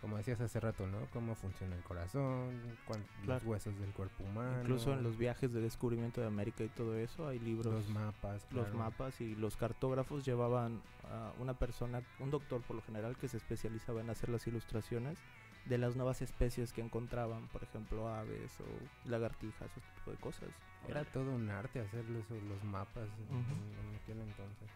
[0.00, 0.98] como decías hace rato, ¿no?
[1.12, 3.46] Cómo funciona el corazón, cuán- los Claro.
[3.48, 7.28] huesos del cuerpo humano, Incluso en los viajes de descubrimiento de América y todo eso,
[7.28, 12.62] hay libros, los mapas, los mapas y los cartógrafos llevaban a una persona, un doctor
[12.62, 15.18] por lo general, que se especializaba en hacer las ilustraciones
[15.66, 20.48] de las nuevas especies que encontraban, por ejemplo, aves o lagartijas, ese tipo de cosas.
[20.88, 23.52] Era todo un arte hacerlo eso, los mapas en- Ujú.
[23.52, 24.68] en, en aquel entonces.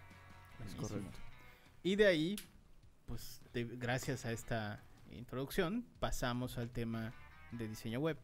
[0.64, 1.18] Es correcto.
[1.82, 2.36] Y de ahí,
[3.06, 7.12] pues de- gracias a esta introducción, pasamos al tema
[7.52, 8.18] de diseño web,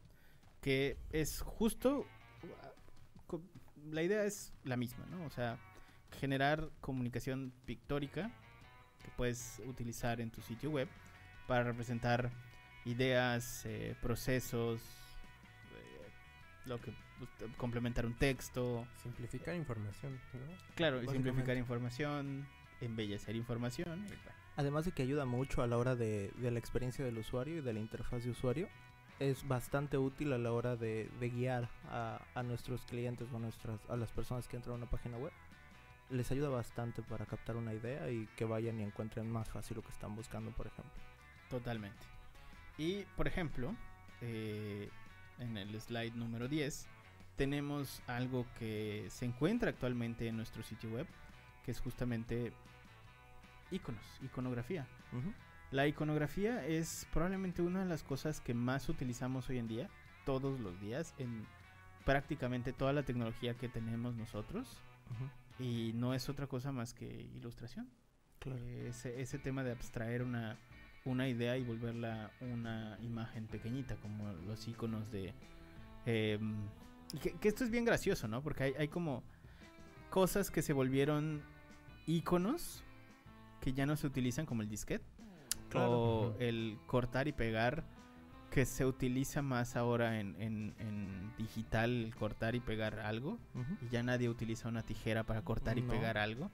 [0.60, 2.06] que es justo,
[3.30, 3.38] uh,
[3.90, 5.24] la idea es la misma, ¿no?
[5.24, 5.58] O sea,
[6.20, 8.30] generar comunicación pictórica
[9.02, 10.88] que puedes utilizar en tu sitio web
[11.48, 12.30] para representar
[12.84, 14.80] ideas, eh, procesos,
[15.74, 16.10] eh,
[16.66, 20.74] lo que pues, complementar un texto, Simplificar información, ¿no?
[20.74, 22.46] Claro, simplificar información,
[22.80, 24.06] embellecer información.
[24.56, 27.60] Además de que ayuda mucho a la hora de, de la experiencia del usuario y
[27.60, 28.68] de la interfaz de usuario,
[29.18, 33.40] es bastante útil a la hora de, de guiar a, a nuestros clientes o a,
[33.40, 35.32] nuestras, a las personas que entran a una página web.
[36.10, 39.82] Les ayuda bastante para captar una idea y que vayan y encuentren más fácil lo
[39.82, 40.92] que están buscando, por ejemplo.
[41.48, 42.04] Totalmente.
[42.78, 43.74] Y, por ejemplo,
[44.20, 44.88] eh,
[45.38, 46.86] en el slide número 10,
[47.36, 51.06] tenemos algo que se encuentra actualmente en nuestro sitio web,
[51.64, 52.52] que es justamente
[53.70, 54.86] iconos, iconografía.
[55.70, 59.88] La iconografía es probablemente una de las cosas que más utilizamos hoy en día,
[60.24, 61.46] todos los días, en
[62.04, 64.80] prácticamente toda la tecnología que tenemos nosotros.
[65.58, 67.06] Y no es otra cosa más que
[67.36, 67.88] ilustración.
[68.38, 68.58] Claro.
[68.58, 70.58] Eh, ese, ese tema de abstraer una,
[71.04, 75.34] una idea y volverla una imagen pequeñita, como los iconos de...
[76.06, 76.54] em,
[77.20, 78.42] que, que esto es bien gracioso, ¿no?
[78.42, 79.22] Porque hay, hay como
[80.10, 81.42] cosas que se volvieron
[82.06, 82.84] iconos
[83.60, 85.04] que ya no se utilizan como el disquete
[85.74, 86.36] o Ujú.
[86.42, 87.84] el cortar y pegar
[88.50, 93.38] que se utiliza más ahora en, en- en digital, el cortar y pegar algo
[93.80, 96.50] y ya nadie utiliza una tijera para cortar y pegar algo,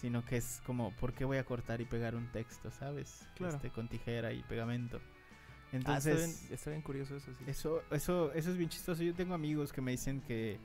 [0.00, 3.26] sino que es como, ¿por qué voy a cortar y pegar un texto, sabes?
[3.36, 3.56] Claro.
[3.56, 4.98] Este, con tijera y pegamento.
[4.98, 7.44] Ah, está, Entonces, bien, está bien curioso eso, sí.
[7.46, 9.02] eso, eso, eso es bien chistoso.
[9.02, 10.58] Yo tengo amigos que me dicen que,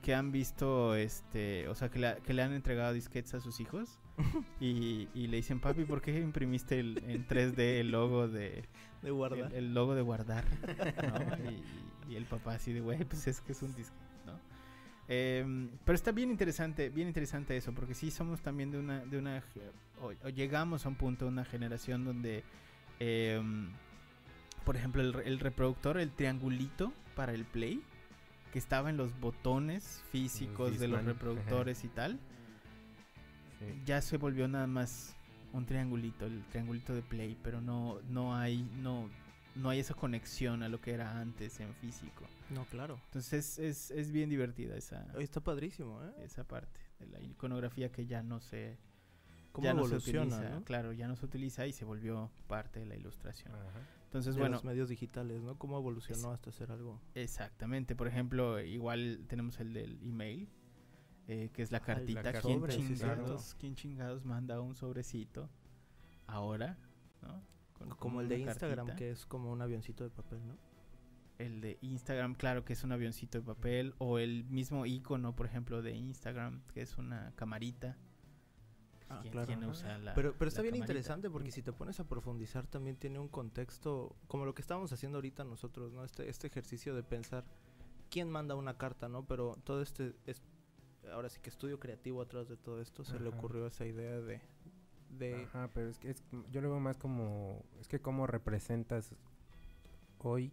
[0.00, 3.60] que han visto, este, o sea, que, la- que le han entregado disquetes a sus
[3.60, 3.98] hijos
[4.60, 8.64] y, y le dicen, papi, ¿por qué imprimiste el- en 3D el logo de,
[9.02, 9.52] de guardar.
[9.52, 10.44] el, el logo de guardar,
[11.42, 11.50] ¿no?
[11.50, 13.94] Y, y el papá así de, güey, pues es que es un disco,
[15.14, 19.18] Em, pero está bien interesante, bien interesante eso, porque sí somos también de una, de
[19.18, 19.42] una,
[20.00, 22.44] o, o llegamos a un punto, una generación donde
[22.98, 23.68] em,
[24.64, 27.82] por ejemplo, el, re- el reproductor, el triangulito para el play,
[28.54, 32.18] que estaba en los botones físicos de los reproductores y tal,
[33.58, 33.66] Sí.
[33.84, 35.14] ya se volvió nada más
[35.52, 39.08] un triangulito, el triangulito de play, pero no, no hay, no,
[39.54, 42.24] no hay esa conexión a lo que era antes en físico.
[42.50, 42.98] No, claro.
[43.06, 46.24] Entonces es, es bien divertida esa, Está padrísimo, ¿eh?
[46.24, 48.78] esa parte de la iconografía que ya no se,
[49.52, 50.64] Cómo ya no se utiliza, ¿no?
[50.64, 53.54] claro, ya no se utiliza y se volvió parte de la ilustración.
[53.54, 53.80] Ajá.
[54.04, 55.58] Entonces, de bueno, los medios digitales, ¿no?
[55.58, 57.00] Cómo evolucionó hasta hacer algo.
[57.14, 57.96] exactamente.
[57.96, 60.50] Por ejemplo, igual tenemos el del email,
[61.28, 62.22] eh, que es la cartita.
[62.22, 65.48] la ¿Quién, sobre, sí, chingados, quién chingados manda un sobrecito
[66.26, 66.76] ahora?
[67.22, 67.42] ¿no?
[67.98, 68.96] Como el de Instagram, cartita.
[68.96, 70.56] que es como un avioncito de papel, ¿no?
[71.38, 73.94] El de Instagram, claro, que es un avioncito de papel.
[73.98, 77.96] O el mismo icono, por ejemplo, de Instagram, que es una camarita.
[79.08, 79.46] Ah, ¿Quién, claro.
[79.46, 80.92] quién usa la- Pero, pero está bien camarita?
[80.92, 84.92] interesante porque si te pones a profundizar también tiene un contexto, como lo que estábamos
[84.92, 86.04] haciendo ahorita nosotros, ¿no?
[86.04, 87.44] Este, este ejercicio de pensar
[88.08, 89.26] quién manda una carta, ¿no?
[89.26, 90.42] Pero todo este, es,
[91.12, 94.40] ahora sí que estudio creativo atrás de todo esto, se le ocurrió esa idea de...
[95.18, 99.14] de Ajá, pero es que es, yo lo veo más como, es que cómo representas
[100.18, 100.52] hoy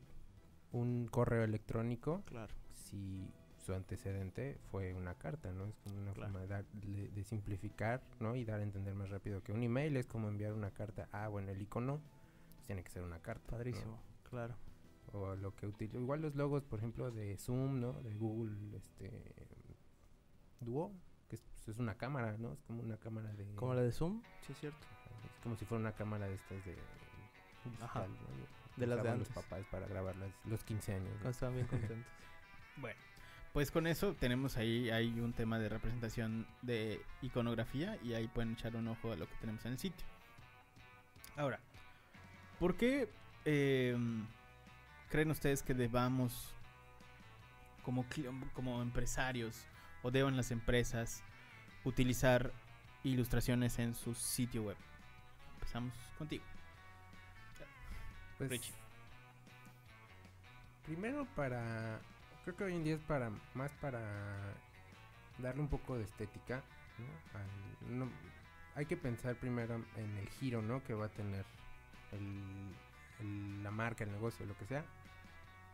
[0.71, 5.65] un correo electrónico Claro, si su antecedente fue una carta, ¿no?
[5.65, 6.31] Es como una Claro.
[6.31, 8.35] forma de, dar- de- de simplificar, ¿no?
[8.35, 11.07] Y dar a entender más rápido que un email es como enviar una carta.
[11.11, 11.99] Ah, bueno, el icono
[12.55, 13.43] pues, tiene que ser una carta.
[13.45, 13.57] ¿no?
[13.57, 14.55] padrísimo, claro.
[15.11, 15.99] O lo que utilizo.
[15.99, 17.93] Igual los logos, por ejemplo, de Zoom, ¿no?
[18.01, 19.09] De Google, este.
[20.61, 20.91] Duo,
[21.71, 22.53] es, una cámara, ¿no?
[22.53, 23.45] Es como una cámara de.
[23.55, 24.87] Como la de Zoom, sí es cierto.
[25.35, 26.75] Es como si fuera una cámara de estas de.
[27.81, 28.05] Ajá.
[28.05, 28.45] digital, ¿no?
[28.77, 31.07] De las de los papás para grabar las- los 15 años.
[31.07, 31.13] ¿no?
[31.15, 32.05] Cuando estaban bien contentos.
[32.77, 32.99] Bueno,
[33.51, 38.53] pues con eso tenemos ahí hay un tema de representación de iconografía y ahí pueden
[38.53, 40.05] echar un ojo a lo que tenemos en el sitio.
[41.35, 41.59] Ahora,
[42.59, 43.09] ¿por qué
[43.45, 43.97] eh,
[45.09, 46.53] creen ustedes que debamos
[47.83, 48.05] como,
[48.53, 49.65] como empresarios
[50.03, 51.23] o deban las empresas
[51.83, 52.51] utilizar
[53.03, 54.77] ilustraciones en su sitio web?
[55.55, 56.43] Empezamos contigo.
[58.37, 58.73] Pues, Richie.
[60.85, 61.99] Primero para,
[62.43, 63.99] creo que hoy en día es para, más para
[65.37, 66.63] darle un poco de estética,
[66.97, 67.39] ¿no?
[67.39, 68.11] Al- no-
[68.75, 70.83] hay que pensar primero en el giro, ¿no?
[70.83, 71.45] Que va a tener
[72.11, 72.73] el-
[73.19, 74.83] el- la marca, el negocio, lo que sea.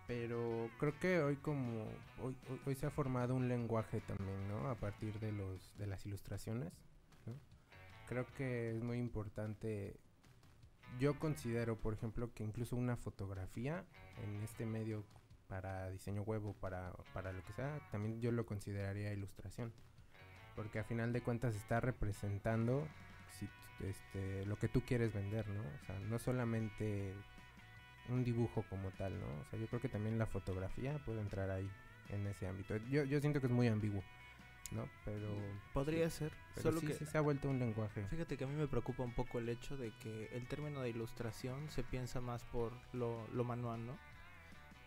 [0.07, 1.87] Pero creo que hoy como,
[2.21, 4.69] hoy, hoy- se ha formado un lenguaje también, ¿no?
[4.69, 6.73] A partir de los, de las ilustraciones.
[8.07, 9.99] Creo que es muy importante
[10.99, 13.83] yo considero, por ejemplo, que incluso una fotografía
[14.23, 15.03] en este medio
[15.47, 19.73] para diseño web o para, para lo que sea, también yo lo consideraría ilustración.
[20.55, 22.87] Porque a final de cuentas está representando
[23.81, 25.61] este, lo que tú quieres vender, ¿no?
[25.61, 27.13] O sea, no solamente
[28.09, 29.25] un dibujo como tal, ¿no?
[29.27, 31.69] O sea, yo creo que también la fotografía puede entrar ahí
[32.09, 32.77] en ese ámbito.
[32.89, 34.03] Yo, yo siento que es muy ambiguo,
[34.71, 34.87] ¿no?
[35.05, 35.27] Pero,
[35.73, 36.93] Podría ser, pero solo sí, que...
[36.93, 38.05] sí se ha vuelto un lenguaje.
[38.07, 40.89] Fíjate que a mí me preocupa un poco el hecho de que el término de
[40.89, 43.93] ilustración se piensa más por lo, lo manual, ¿no?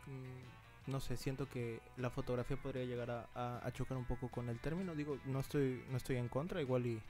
[0.06, 4.28] Mm, no sé, siento que la fotografía podría llegar a, a- a chocar un poco
[4.28, 4.94] con el término.
[4.94, 7.02] Digo, no estoy, no estoy en contra, igual y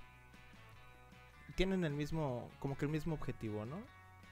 [1.55, 3.83] tienen el mismo, como que el mismo objetivo, ¿no?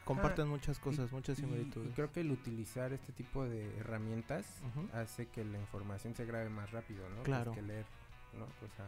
[0.07, 1.91] Comparten muchas cosas, muchas Y- similitudes.
[1.91, 4.47] Y, creo que el utilizar este tipo de herramientas
[4.95, 7.17] hace que la información se grabe más rápido, ¿no?
[7.17, 7.53] Pues Claro.
[7.53, 7.85] que leer,
[8.33, 8.45] ¿no?
[8.45, 8.87] O sea,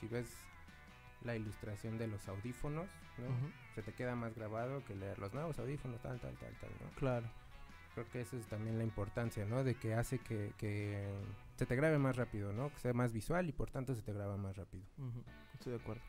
[0.00, 0.28] si ves
[1.22, 3.26] la ilustración de los audífonos, ¿no?
[3.74, 6.90] Se te queda más grabado que leer los nuevos audífonos, tal, tal, tal, tal, ¿no?
[6.96, 7.26] Claro.
[7.94, 9.64] Creo que esa es también la importancia, ¿no?
[9.64, 11.12] De que hace que, que
[11.56, 12.70] se te grabe más rápido, ¿no?
[12.70, 14.84] Que sea más visual y por tanto se te graba más rápido.
[15.54, 16.02] Estoy de acuerdo.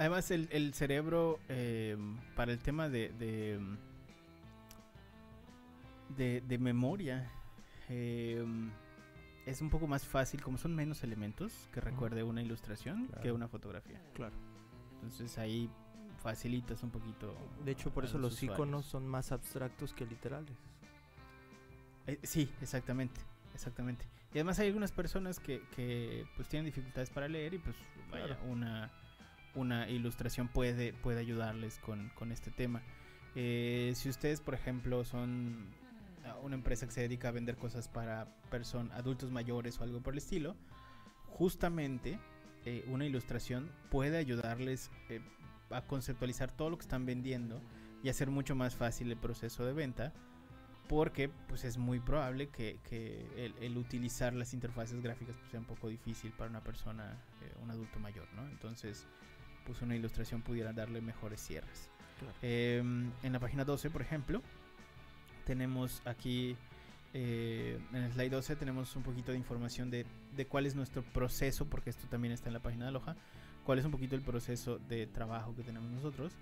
[0.00, 1.94] Además, el, el cerebro, eh,
[2.34, 3.60] para el tema de, de,
[6.16, 7.30] de, de memoria,
[7.90, 8.42] eh,
[9.44, 13.46] es un poco más fácil, como son menos elementos que recuerde una ilustración que una
[13.46, 14.00] fotografía.
[14.14, 14.34] Claro.
[15.02, 15.68] Entonces ahí
[16.22, 17.36] facilitas un poquito.
[17.62, 18.56] De hecho, por eso los, usuarios.
[18.56, 20.56] iconos son más abstractos que literales.
[22.06, 23.20] Eh, sí, exactamente,
[23.52, 24.06] exactamente.
[24.32, 27.76] Y además hay algunas personas que, que pues tienen dificultades para leer y pues
[28.10, 28.44] vaya, Claro.
[28.50, 28.90] una,
[29.54, 32.82] una ilustración puede, puede ayudarles con, con este tema.
[33.34, 35.68] Eh, si ustedes, por ejemplo, son
[36.42, 40.14] una empresa que se dedica a vender cosas para person adultos mayores o algo por
[40.14, 40.56] el estilo,
[41.28, 42.18] justamente
[42.64, 45.20] eh, una ilustración puede ayudarles eh,
[45.70, 47.60] a conceptualizar todo lo que están vendiendo
[48.02, 50.12] y hacer mucho más fácil el proceso de venta
[50.88, 55.66] porque pues es muy probable que, que el, utilizar las interfaces gráficas pues, sea un
[55.66, 57.16] poco difícil para una persona,
[57.62, 58.44] un adulto mayor, ¿no?
[58.48, 59.06] Entonces,
[59.66, 61.88] pues una ilustración pudiera darle mejores cierres.
[62.18, 62.34] Claro.
[62.42, 62.78] Eh,
[63.22, 64.42] en la página 12, por ejemplo,
[65.44, 66.56] tenemos aquí
[67.12, 71.02] eh, en el slide 12 tenemos un poquito de información de, de, cuál es nuestro
[71.02, 73.16] proceso, porque esto también está en la página de Aloha,
[73.64, 76.32] cuál es un poquito el proceso de trabajo que tenemos nosotros,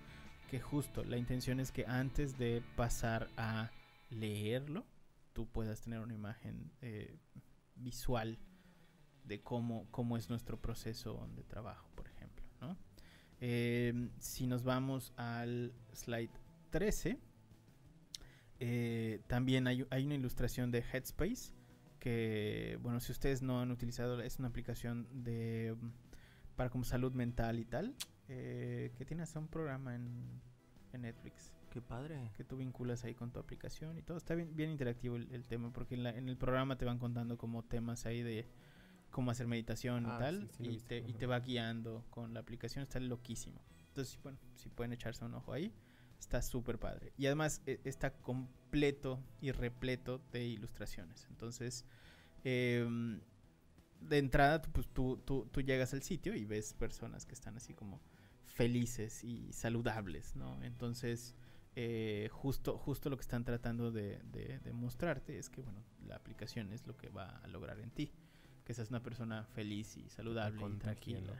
[0.51, 3.71] que justo la intención es que antes de pasar a
[4.09, 4.85] leerlo,
[5.33, 7.17] tú puedas tener una imagen eh,
[7.75, 8.37] visual
[9.23, 12.08] de cómo, cómo es nuestro proceso de trabajo, por.
[13.41, 16.31] Eh, si nos vamos al slide
[16.71, 17.19] 13,
[18.59, 21.53] eh, también hay, hay, una ilustración de Headspace,
[21.99, 25.75] que, bueno, si ustedes no han utilizado, es una aplicación de
[26.59, 27.95] para como salud mental y tal,
[28.27, 30.41] eh, que tiene hasta un programa en,
[30.91, 31.53] en, Netflix.
[31.71, 32.31] Qué padre.
[32.35, 34.17] Que tú vinculas ahí con tu aplicación y todo.
[34.17, 36.99] Está bien, bien interactivo el, el tema, porque en, la, en, el programa te van
[36.99, 38.45] contando como temas ahí de
[39.11, 42.33] cómo hacer meditación ah, y tal, sí, sí, y, te, y te va guiando con
[42.33, 43.61] la aplicación, está loquísimo.
[43.87, 45.73] Entonces, bueno, si pueden echarse un ojo ahí
[46.19, 47.13] está súper padre.
[47.17, 51.25] Y además e, está completo y repleto de ilustraciones.
[51.29, 51.85] Entonces,
[52.43, 52.85] eh,
[54.01, 57.73] de entrada, pues tú, tú, tú, llegas al sitio y ves personas que están así
[57.73, 58.01] como
[58.45, 60.61] felices y saludables, ¿no?
[60.63, 61.35] Entonces,
[61.75, 66.15] eh, justo, justo lo que están tratando de, de, de, mostrarte es que, bueno, la
[66.15, 68.11] aplicación es lo que va a lograr en ti.
[68.69, 71.33] Que seas una persona feliz y saludable y tranquila.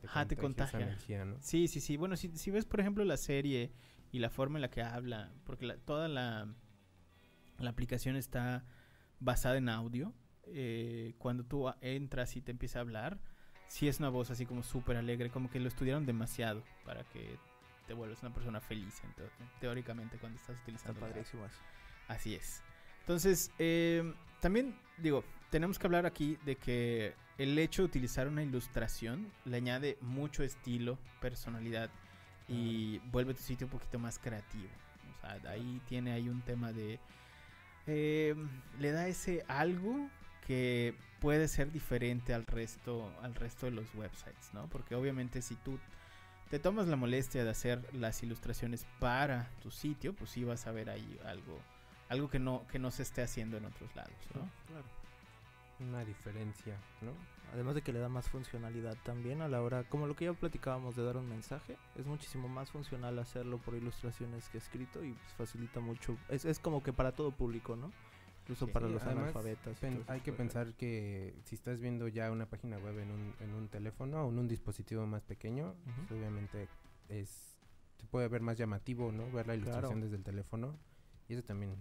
[0.00, 0.80] Te Ajá, te contagia.
[0.80, 1.36] Energía, ¿no?
[1.42, 1.98] Sí, sí, sí.
[1.98, 3.74] Bueno, si, si ves, por ejemplo, la serie
[4.10, 6.48] y la forma en la que habla, porque la, toda la,
[7.58, 8.64] la aplicación está
[9.20, 10.14] basada en audio.
[10.46, 13.20] Eh, cuando tú entras y te empieza a hablar,
[13.66, 17.36] sí es una voz así como súper alegre, como que lo estudiaron demasiado para que
[17.86, 21.00] te vuelvas una persona feliz, entonces, teóricamente, cuando estás utilizando.
[21.00, 21.44] Está padrísimo
[22.08, 22.62] Así es.
[23.00, 25.22] Entonces, eh, también digo,
[25.56, 30.42] tenemos que hablar aquí de que el hecho de utilizar una ilustración le añade mucho
[30.42, 31.88] estilo, personalidad
[32.46, 34.68] y vuelve tu sitio un poquito más creativo.
[35.16, 37.00] O sea, ahí tiene ahí un tema de...
[37.86, 38.34] Eh,
[38.78, 40.10] le da ese algo
[40.46, 44.66] que puede ser diferente al resto, al resto de los websites, ¿no?
[44.66, 45.78] Porque obviamente si tú
[46.50, 50.72] te tomas la molestia de hacer las ilustraciones para tu sitio, pues sí vas a
[50.72, 51.58] ver ahí algo,
[52.10, 54.50] algo que no, que no se esté haciendo en otros lados, ¿no?
[54.66, 55.05] Claro.
[55.78, 57.12] Una diferencia, ¿no?
[57.52, 60.32] Además de que le da más funcionalidad también a la hora, como lo que ya
[60.32, 65.12] platicábamos de dar un mensaje, es muchísimo más funcional hacerlo por ilustraciones que escrito y
[65.12, 66.16] pues facilita mucho.
[66.28, 67.92] Es, es como que para todo público, ¿no?
[68.42, 69.78] Incluso sí, para los además, analfabetas.
[69.78, 73.54] Pen, hay que pensar que si estás viendo ya una página web en un, en
[73.54, 76.06] un teléfono o en un dispositivo más pequeño, uh -huh.
[76.08, 76.68] pues obviamente
[77.08, 77.58] es
[77.98, 79.30] se puede ver más llamativo, ¿no?
[79.32, 80.04] Ver la ilustración claro.
[80.04, 80.78] desde el teléfono
[81.28, 81.76] y eso también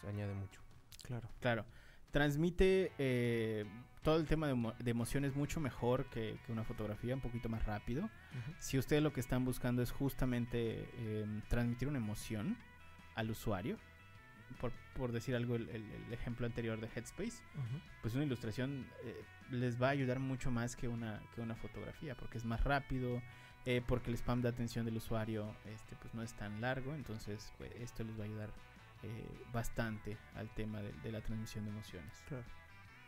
[0.00, 0.60] se añade mucho.
[1.02, 1.28] Claro.
[1.40, 1.64] Claro
[2.10, 3.64] transmite eh,
[4.02, 7.48] todo el tema de, emo de, emociones mucho mejor que, que, una fotografía, un poquito
[7.48, 8.04] más rápido.
[8.04, 8.54] Uh -huh.
[8.58, 12.56] Si ustedes lo que están buscando es justamente eh, transmitir una emoción
[13.14, 13.76] al usuario,
[14.60, 17.82] por, por decir algo, el, el, el, ejemplo anterior de Headspace, uh -huh.
[18.02, 22.14] pues una ilustración eh, les va a ayudar mucho más que una, que una fotografía,
[22.14, 23.22] porque es más rápido,
[23.66, 27.52] eh, porque el spam de atención del usuario este, pues no es tan largo, entonces
[27.58, 28.50] pues, esto les va a ayudar
[29.02, 32.12] eh, bastante al tema de, de, la transmisión de emociones.
[32.28, 32.44] Claro.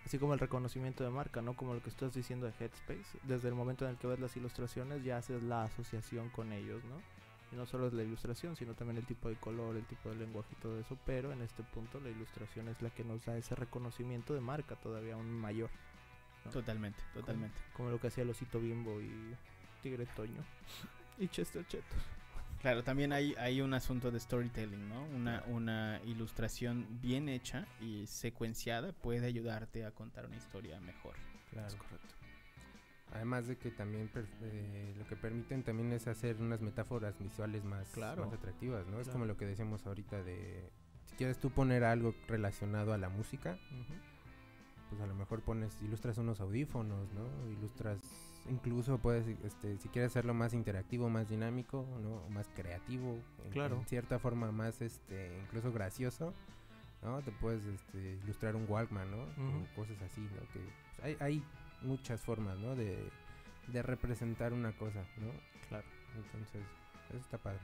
[0.05, 1.55] Así como el reconocimiento de marca, ¿no?
[1.55, 3.19] Como lo que estás diciendo de Headspace.
[3.23, 6.83] Desde el momento en el que ves las ilustraciones ya haces la asociación con ellos,
[6.85, 7.01] ¿no?
[7.53, 10.17] Y no solo es la ilustración, sino también el tipo de color, el tipo de
[10.17, 10.99] lenguaje y todo eso.
[11.05, 14.75] Pero en este punto la ilustración es la que nos da ese reconocimiento de marca
[14.77, 15.71] todavía aún mayor.
[16.47, 16.51] ¿no?
[16.51, 17.57] Totalmente, totalmente.
[17.73, 19.37] Como, como, lo que hacía el Osito Bimbo y
[19.83, 20.43] Tigre Toño.
[21.19, 21.95] y Chester Cheto.
[22.63, 25.05] Claro, también hay, hay un asunto de storytelling, ¿no?
[25.17, 31.17] Una, una ilustración bien hecha y secuenciada puede ayudarte a contar una historia mejor.
[31.51, 31.67] Claro.
[31.67, 32.15] Es correcto.
[33.13, 34.09] Además de que también
[34.43, 38.25] eh, lo que permiten también es hacer unas metáforas visuales más, claro.
[38.25, 38.93] más atractivas, ¿no?
[38.93, 39.03] Claro.
[39.03, 40.71] Es como lo que decíamos ahorita de
[41.07, 44.89] si quieres tú poner algo relacionado a la música, uh -huh.
[44.89, 47.51] pues a lo mejor pones, ilustras unos audífonos, ¿no?
[47.51, 47.99] Ilustras
[48.49, 52.29] incluso puedes, este, si quieres hacerlo más interactivo, más dinámico, ¿no?
[52.31, 53.19] más creativo,
[53.53, 53.77] claro.
[53.77, 56.35] en, cierta forma más, este, incluso gracioso,
[57.03, 57.21] ¿no?
[57.23, 59.23] Te puedes este, ilustrar un Walkman, ¿no?
[59.23, 59.73] Uh -huh.
[59.73, 60.41] O cosas así, ¿no?
[60.53, 61.45] Que pues, hay, hay,
[61.83, 62.77] muchas formas, ¿no?
[62.77, 63.11] De,
[63.67, 65.33] de, representar una cosa, ¿no?
[65.69, 65.87] Claro.
[66.17, 66.63] Entonces,
[67.09, 67.59] eso está padre.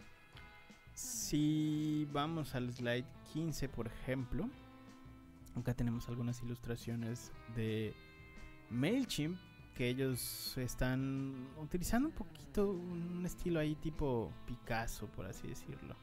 [0.94, 4.50] Si vamos al slide 15, por ejemplo,
[5.54, 7.94] acá tenemos algunas ilustraciones de
[8.70, 9.38] MailChimp
[9.78, 15.94] que ellos están utilizando un poquito un estilo ahí tipo Picasso, por así decirlo.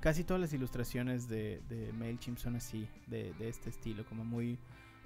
[0.00, 4.58] Casi todas las ilustraciones de, de MailChimp son así, de, de, este estilo, como muy,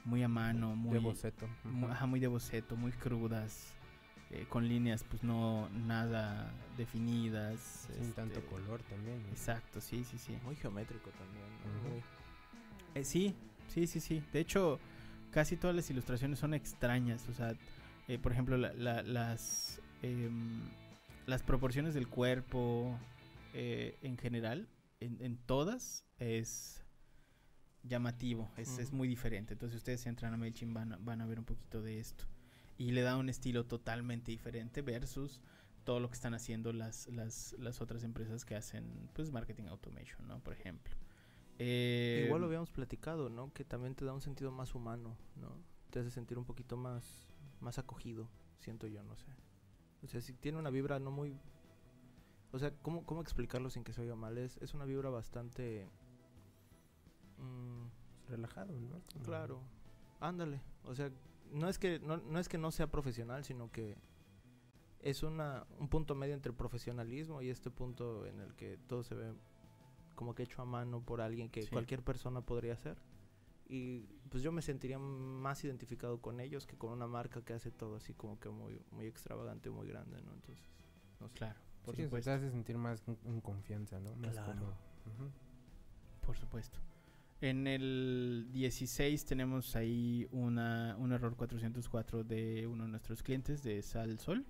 [0.04, 1.48] muy a mano, muy de boceto.
[1.64, 3.74] Muy, ajá, muy de boceto, muy crudas.
[4.30, 7.88] eh, con líneas pues no nada definidas.
[8.00, 9.20] Sin tanto este, color también.
[9.24, 9.28] ¿no?
[9.30, 10.38] Exacto, sí, sí, sí.
[10.44, 12.02] Muy geométrico también.
[12.94, 13.34] Eh, sí,
[13.66, 14.22] sí, sí, sí.
[14.32, 14.78] De hecho,
[15.32, 17.28] casi todas las ilustraciones son extrañas.
[17.28, 17.54] O sea,
[18.08, 20.60] eh, por ejemplo, la- la- las, em,
[21.26, 22.98] las proporciones del cuerpo
[23.54, 24.68] eh, en general,
[25.00, 26.84] en, en todas, es
[27.82, 29.52] llamativo, es, es muy diferente.
[29.52, 32.24] Entonces, ustedes entran a MailChimp van a, van a ver un poquito de esto.
[32.78, 35.40] Y le da un estilo totalmente diferente versus
[35.84, 40.26] todo lo que están haciendo las, las, las otras empresas que hacen pues marketing automation,
[40.26, 40.40] ¿no?
[40.40, 40.94] Por ejemplo.
[42.26, 43.52] Igual lo habíamos platicado, ¿no?
[43.52, 45.52] Que también te da un sentido más humano, ¿no?
[45.90, 47.23] Te hace sentir un poquito más,
[47.64, 48.28] más acogido,
[48.60, 49.26] siento yo, no sé.
[50.02, 51.36] O sea, si tiene una vibra no muy...
[52.52, 54.38] O sea, ¿cómo, cómo explicarlo sin que se oiga mal?
[54.38, 55.88] Es, es una vibra bastante...
[57.38, 57.86] mm,
[58.28, 59.00] Relajado, ¿no?
[59.12, 59.60] Como- claro,
[60.20, 60.60] ándale.
[60.84, 61.10] O sea,
[61.52, 63.96] no es que no, no es que no sea profesional, sino que
[65.00, 69.02] es una, un punto medio entre el profesionalismo y este punto en el que todo
[69.02, 69.34] se ve
[70.14, 71.68] como que hecho a mano por alguien que Sí.
[71.70, 72.96] cualquier persona podría hacer.
[73.68, 77.70] Y pues yo me sentiría más identificado con ellos que con una marca que hace
[77.70, 80.32] todo así como que muy, muy extravagante, muy grande, ¿no?
[80.32, 80.64] Entonces,
[81.20, 81.34] no sé.
[81.34, 82.30] Claro, por sí, supuesto.
[82.30, 84.14] te hace sentir más en, confianza, ¿no?
[84.16, 84.52] Más Claro.
[84.52, 84.74] como-.
[86.20, 86.78] Por supuesto.
[87.40, 93.82] En el 16 tenemos ahí una, un error 404 de uno de nuestros clientes de
[93.82, 94.46] Sal Sol.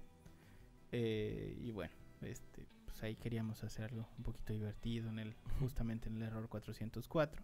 [0.93, 6.17] Eh, y bueno, este, pues ahí queríamos hacerlo un poquito divertido en el, justamente en
[6.17, 7.43] el error 404.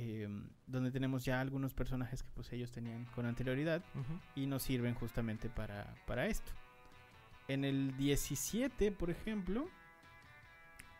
[0.00, 0.28] Eh,
[0.68, 3.82] donde tenemos ya algunos personajes que pues ellos tenían con anterioridad
[4.36, 6.52] y nos sirven justamente para, para esto.
[7.48, 9.68] En el 17, por ejemplo,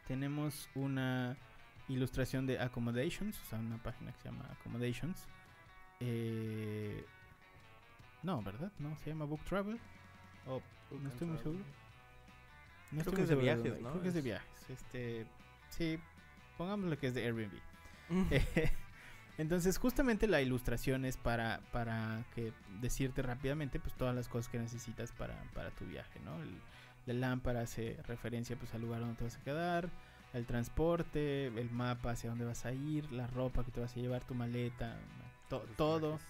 [0.08, 1.36] tenemos una
[1.88, 5.26] ilustración de Accommodations, o sea, una página que se llama Accommodations.
[6.00, 7.04] Eh,
[8.22, 8.72] no, ¿verdad?
[8.78, 9.78] No, se llama Book Travel.
[10.46, 10.60] O
[10.98, 11.64] no estoy muy seguro.
[12.90, 13.82] No Creo que es de viajes, dónde.
[13.82, 13.90] ¿no?
[13.90, 14.70] Creo que es de Es- viajes.
[14.70, 15.26] Este,
[15.68, 15.98] sí,
[16.56, 17.52] pongámosle que es de Airbnb.
[18.08, 18.22] Mm.
[19.38, 24.58] Entonces, justamente la ilustración es para, para que decirte rápidamente pues todas las cosas que
[24.58, 26.42] necesitas para, para tu viaje, ¿no?
[26.42, 26.60] El-
[27.06, 29.88] la lámpara hace referencia pues al lugar donde te vas a quedar,
[30.34, 34.00] el transporte, el mapa hacia dónde vas a ir, la ropa que te vas a
[34.00, 34.98] llevar, tu maleta,
[35.48, 36.20] to- todo.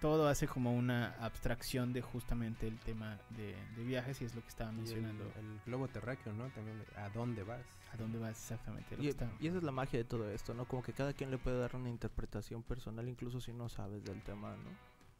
[0.00, 4.42] Todo hace como una abstracción de justamente el tema de, de viajes y es lo
[4.42, 5.24] que estaba el, mencionando.
[5.24, 6.48] el globo terráqueo, ¿no?
[6.50, 7.64] También, ¿a dónde vas?
[7.92, 8.96] ¿A dónde vas exactamente?
[8.96, 10.66] lo Y, que estaba- y esa es la magia de todo esto, ¿no?
[10.66, 14.22] Como que cada quien le puede dar una interpretación personal, incluso si no sabes del
[14.22, 14.70] tema, ¿no?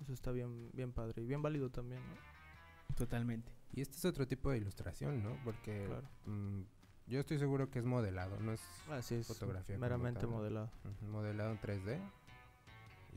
[0.00, 2.94] Eso está bien, bien padre y bien válido también, ¿no?
[2.94, 3.50] Totalmente.
[3.72, 5.36] Y este es otro tipo de ilustración, ¿no?
[5.44, 6.08] Porque Claro.
[6.26, 6.62] mm,
[7.08, 10.70] yo estoy seguro que es modelado, no es Así es, Fotografía meramente modelado.
[11.02, 12.00] modelado en 3D.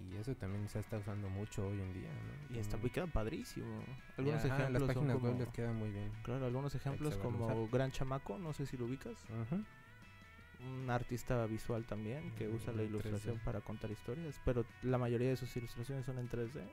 [0.09, 2.55] Y eso también se está usando mucho hoy en día, ¿no?
[2.55, 3.83] Y está, Como- y queda padrísimo.
[4.17, 6.11] Algunos ejemplos las páginas como, web les quedan muy bien.
[6.23, 7.71] claro, algunos ejemplos como usar.
[7.71, 9.17] Gran Chamaco, no sé si lo ubicas,
[10.59, 12.91] un artista visual también que Mm, usa la en 3D.
[12.91, 16.67] ilustración para contar historias, pero la mayoría de sus ilustraciones son en 3D.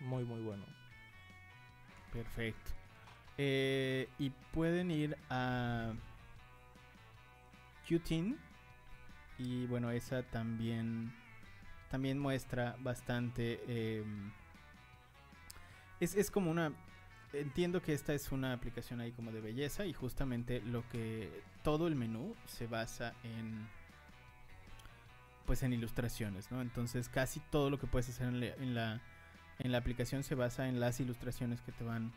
[0.00, 0.64] Muy, muy bueno.
[2.12, 2.72] Perfecto.
[3.38, 5.94] Eh, y pueden ir a
[7.88, 8.38] Qtin
[9.38, 11.12] y bueno, esa también
[11.92, 14.32] también muestra bastante em,
[16.00, 16.72] es, es como una
[17.34, 21.88] entiendo que esta es una aplicación ahí como de belleza y justamente lo que todo
[21.88, 23.68] el menú se basa en
[25.44, 26.62] pues en ilustraciones, ¿no?
[26.62, 29.02] Entonces casi todo lo que puedes hacer en la,
[29.58, 32.10] en la aplicación se basa en las ilustraciones que te van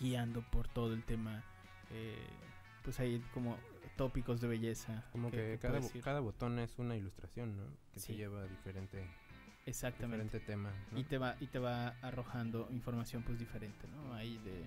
[0.00, 1.44] guiando por todo el tema.
[1.92, 2.26] eh,
[2.82, 3.56] pues hay como
[3.96, 5.04] tópicos de belleza.
[5.12, 5.58] Como que,
[6.02, 7.64] cada, botón es una ilustración, ¿no?
[7.92, 8.08] Que Sí.
[8.08, 9.04] te lleva a diferente,
[9.66, 10.24] Exactamente.
[10.24, 10.72] diferente tema.
[10.90, 10.98] ¿no?
[10.98, 14.14] Y te va y te va arrojando información pues diferente, ¿no?
[14.14, 14.66] Ahí de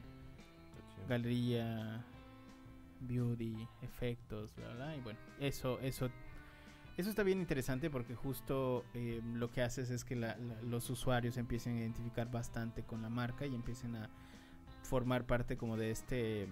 [1.07, 2.03] galería,
[3.01, 6.09] beauty, efectos, bla, bla, y bueno, eso, eso,
[6.97, 10.89] eso está bien interesante porque justo eh, lo que haces es que la- la- los
[10.89, 14.09] usuarios empiecen a identificar bastante con la marca y empiecen a
[14.83, 16.47] formar parte como de este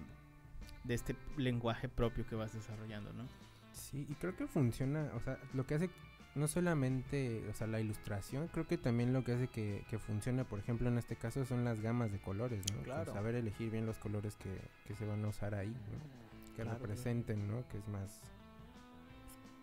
[0.86, 3.24] de este lenguaje propio que vas desarrollando, ¿no?
[3.72, 5.90] Sí, y creo que funciona, o sea, lo que hace
[6.34, 10.44] no solamente, o sea, la ilustración, creo que también lo que hace que, que funcione,
[10.44, 12.80] por ejemplo, en este caso son las gamas de colores, ¿no?
[12.80, 13.12] O sea, Claro.
[13.14, 16.54] saber elegir bien los colores que, que se van a usar ahí, ¿no?
[16.56, 17.66] Que Claro, representen, ¿no?
[17.68, 18.20] Que es más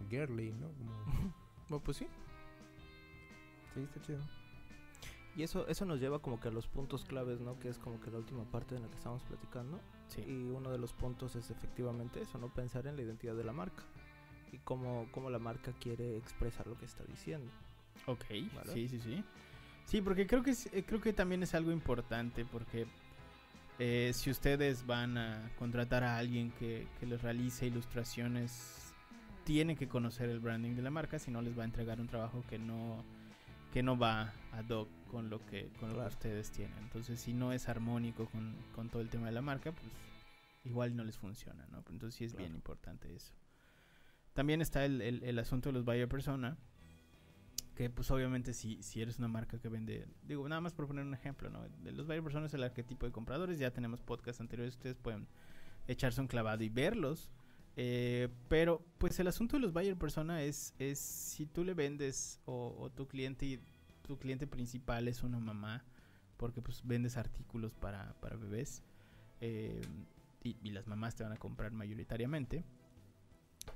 [0.10, 0.68] girly, ¿no?
[0.70, 1.34] Como-
[1.70, 2.08] Bueno, pues sí.
[3.74, 4.20] sí, está chido.
[5.36, 7.60] Y eso, eso nos lleva como que a los puntos claves, ¿no?
[7.60, 9.80] Que es como que la última parte de la que estamos platicando.
[10.08, 10.22] Sí.
[10.22, 12.50] Y uno de los puntos es efectivamente eso, ¿no?
[12.54, 13.84] Pensar en la identidad de la marca.
[14.52, 17.50] Y cómo, cómo la marca quiere expresar lo que está diciendo.
[18.06, 18.26] Ok,
[18.56, 18.74] ¿Vale?
[18.74, 19.24] sí, sí, sí.
[19.86, 22.86] Sí, porque creo que es- eh, creo que también es algo importante porque
[23.80, 28.94] Eh, si ustedes van a contratar a alguien que, que les realice ilustraciones,
[29.46, 32.08] tienen que conocer el branding de la marca, si no les va a entregar un
[32.08, 33.04] trabajo que no,
[33.74, 36.78] que no va ad hoc con lo que, con lo que ustedes tienen.
[36.78, 39.86] Entonces, si no es armónico con, con todo el tema de la marca, pues
[40.64, 41.80] igual no les funciona, ¿no?
[41.90, 43.34] Entonces sí es bien importante eso.
[44.34, 46.56] También está el, el- el asunto de los buyer persona,
[47.76, 51.04] que pues obviamente si, si eres una marca que vende, digo, nada más por poner
[51.06, 51.68] un ejemplo, ¿no?
[51.84, 55.28] De los buyer personas es el arquetipo de compradores, ya tenemos podcasts anteriores, ustedes pueden
[55.88, 57.32] echarse un clavado y verlos.
[57.76, 62.40] Eh, pero pues el asunto de los buyer persona es, es si tú le vendes
[62.46, 63.60] o, tu cliente
[64.04, 65.84] tu cliente principal es una mamá,
[66.38, 68.84] porque pues vendes artículos para, para bebés
[69.40, 69.82] eh,
[70.44, 72.66] y, las mamás te van a comprar mayoritariamente,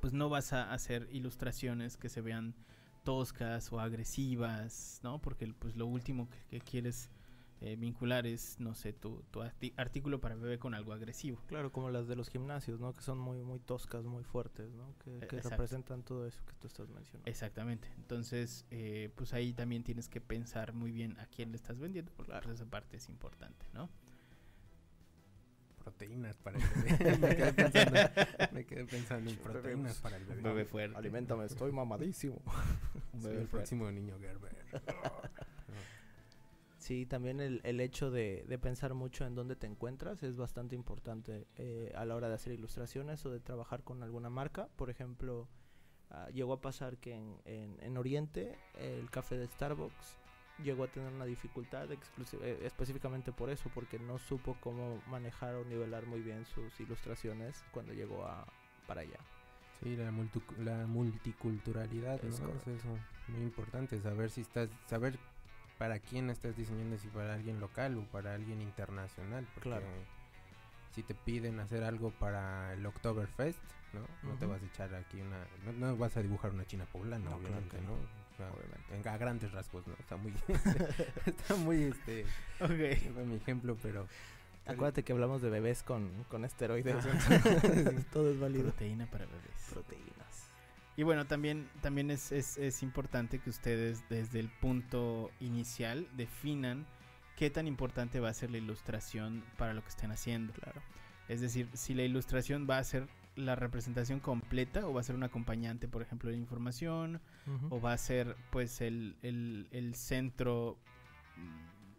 [0.02, 2.56] pues no vas a hacer ilustraciones que se vean
[3.06, 5.20] toscas o agresivas, ¿no?
[5.22, 7.10] Porque pues lo último que quieres
[7.62, 9.42] eh, vincular es, no sé, tu, tu
[9.78, 11.42] artículo para bebé con algo agresivo.
[11.48, 12.94] Claro, como las de los gimnasios, ¿no?
[12.96, 14.94] Que son muy, muy toscas, muy fuertes, ¿no?
[15.04, 17.30] Que, E- que representan todo eso que tú estás mencionando.
[17.30, 17.88] Exactamente.
[17.98, 22.12] Entonces, eh, pues ahí también tienes que pensar muy bien a quién le estás vendiendo,
[22.16, 22.46] porque Claro.
[22.46, 23.90] pues, esa parte es importante, ¿no?
[25.84, 27.18] Proteínas para el bebé.
[27.18, 28.00] me, quedé pensando,
[28.52, 30.38] me quedé pensando en proteínas para el bebé.
[30.40, 30.98] Un bebé fuerte.
[30.98, 32.42] Aliméntame, estoy mamadísimo.
[33.14, 33.70] Un Soy bebé el fuerte.
[33.70, 34.56] próximo niño Gerber.
[36.88, 40.74] Sí, también el, el hecho de, de pensar mucho en dónde te encuentras es bastante
[40.74, 44.70] importante eh, a la hora de hacer ilustraciones o de trabajar con alguna marca.
[44.78, 45.50] Por ejemplo,
[46.12, 50.16] ah, llegó a pasar que en, en- en Oriente el café de Starbucks
[50.64, 55.66] llegó a tener una dificultad eh, específicamente por eso, porque no supo cómo manejar o
[55.66, 58.48] nivelar muy bien sus ilustraciones cuando llegó a,
[58.88, 59.20] para allá.
[59.84, 62.30] Sí, la, multu- la multiculturalidad, ¿no?
[62.30, 65.20] Es Es, eso, muy importante, saber si estás, saber
[65.78, 69.86] para quién estás diseñando, si para alguien local o para alguien internacional, porque Claro.
[70.94, 73.60] si te piden hacer algo para el Oktoberfest,
[73.94, 74.08] ¿no?
[74.28, 77.30] No te vas a echar aquí una, no, no vas a dibujar una china poblana,
[77.30, 77.94] No, claro obviamente, que ¿no?
[77.94, 78.96] obviamente.
[78.96, 79.94] en- a grandes rasgos, ¿no?
[80.00, 80.34] Está muy,
[81.26, 82.26] está muy, este,
[82.60, 83.16] Ok.
[83.26, 84.08] mi ejemplo, pero
[84.66, 86.98] Acuérdate que hablamos de bebés con, con esteroides,
[88.12, 88.64] todo es válido.
[88.66, 89.68] Proteína para bebés.
[89.70, 90.17] Proteínas.
[90.98, 96.86] Y bueno, también, también es, es, es importante que ustedes desde el punto inicial definan
[97.38, 100.54] qué tan importante va a ser la ilustración para lo que estén haciendo.
[100.54, 100.82] Claro.
[101.30, 105.16] Es decir, si la ilustración va a ser la representación completa o va a ser
[105.16, 107.22] un acompañante, por ejemplo, de información,
[107.70, 110.80] o va a ser pues el, el, el centro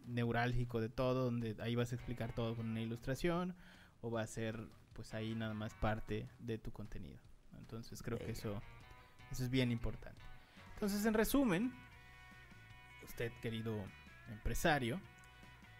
[0.07, 3.55] neurálgico de todo, donde ahí vas a explicar todo con una ilustración,
[4.01, 7.19] o va a ser pues ahí nada más parte de tu contenido.
[7.57, 8.61] Entonces creo que eso,
[9.31, 10.19] eso es bien importante.
[10.73, 11.73] Entonces, en resumen,
[13.03, 13.83] usted, querido
[14.29, 14.99] empresario,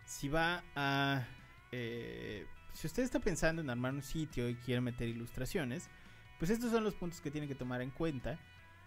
[0.05, 1.25] si va a...
[1.71, 5.89] eh, si usted está pensando en armar un sitio y quiere meter ilustraciones,
[6.37, 8.39] pues estos son los puntos que tiene que tomar en cuenta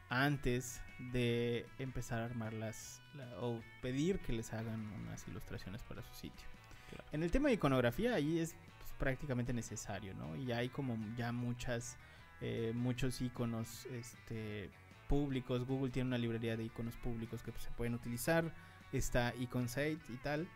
[0.09, 0.81] antes
[1.13, 6.47] de empezar a armarlas la- o pedir que les hagan unas ilustraciones para su sitio.
[6.91, 7.05] Claro.
[7.13, 10.37] En el tema de iconografía ahí es pues, prácticamente necesario, ¿no?
[10.37, 11.97] Y hay como ya muchas
[12.43, 14.69] eh, muchos iconos este
[15.09, 15.65] públicos.
[15.67, 18.53] Google tiene una librería de iconos públicos que pues, se pueden utilizar.
[18.93, 20.49] Está Iconsite y tal.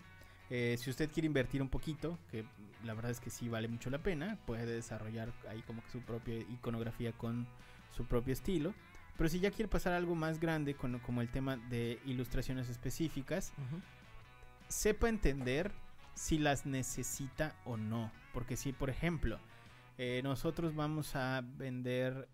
[0.51, 2.45] Eh, si usted quiere invertir un poquito, que
[2.84, 6.01] la verdad es que sí vale mucho la pena, puede desarrollar ahí como que su
[6.01, 7.47] propia iconografía con
[7.97, 8.74] su propio estilo.
[9.16, 12.68] Pero si ya quiere pasar a algo más grande, con, como el tema de ilustraciones
[12.68, 13.53] específicas,
[14.68, 15.72] sepa entender
[16.14, 18.11] si las necesita o no.
[18.34, 19.39] Porque si, por ejemplo,
[19.99, 22.28] eh, nosotros vamos a vender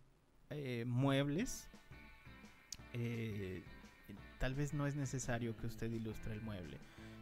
[0.51, 1.71] eh, muebles,
[2.93, 3.63] eh,
[4.39, 6.79] tal vez no es necesario que usted ilustre el mueble.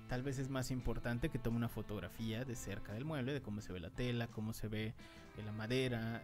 [0.08, 3.60] Tal vez es más importante que tome una fotografía de cerca del mueble, de cómo
[3.60, 6.22] se ve la tela, cómo se ve eh, la madera,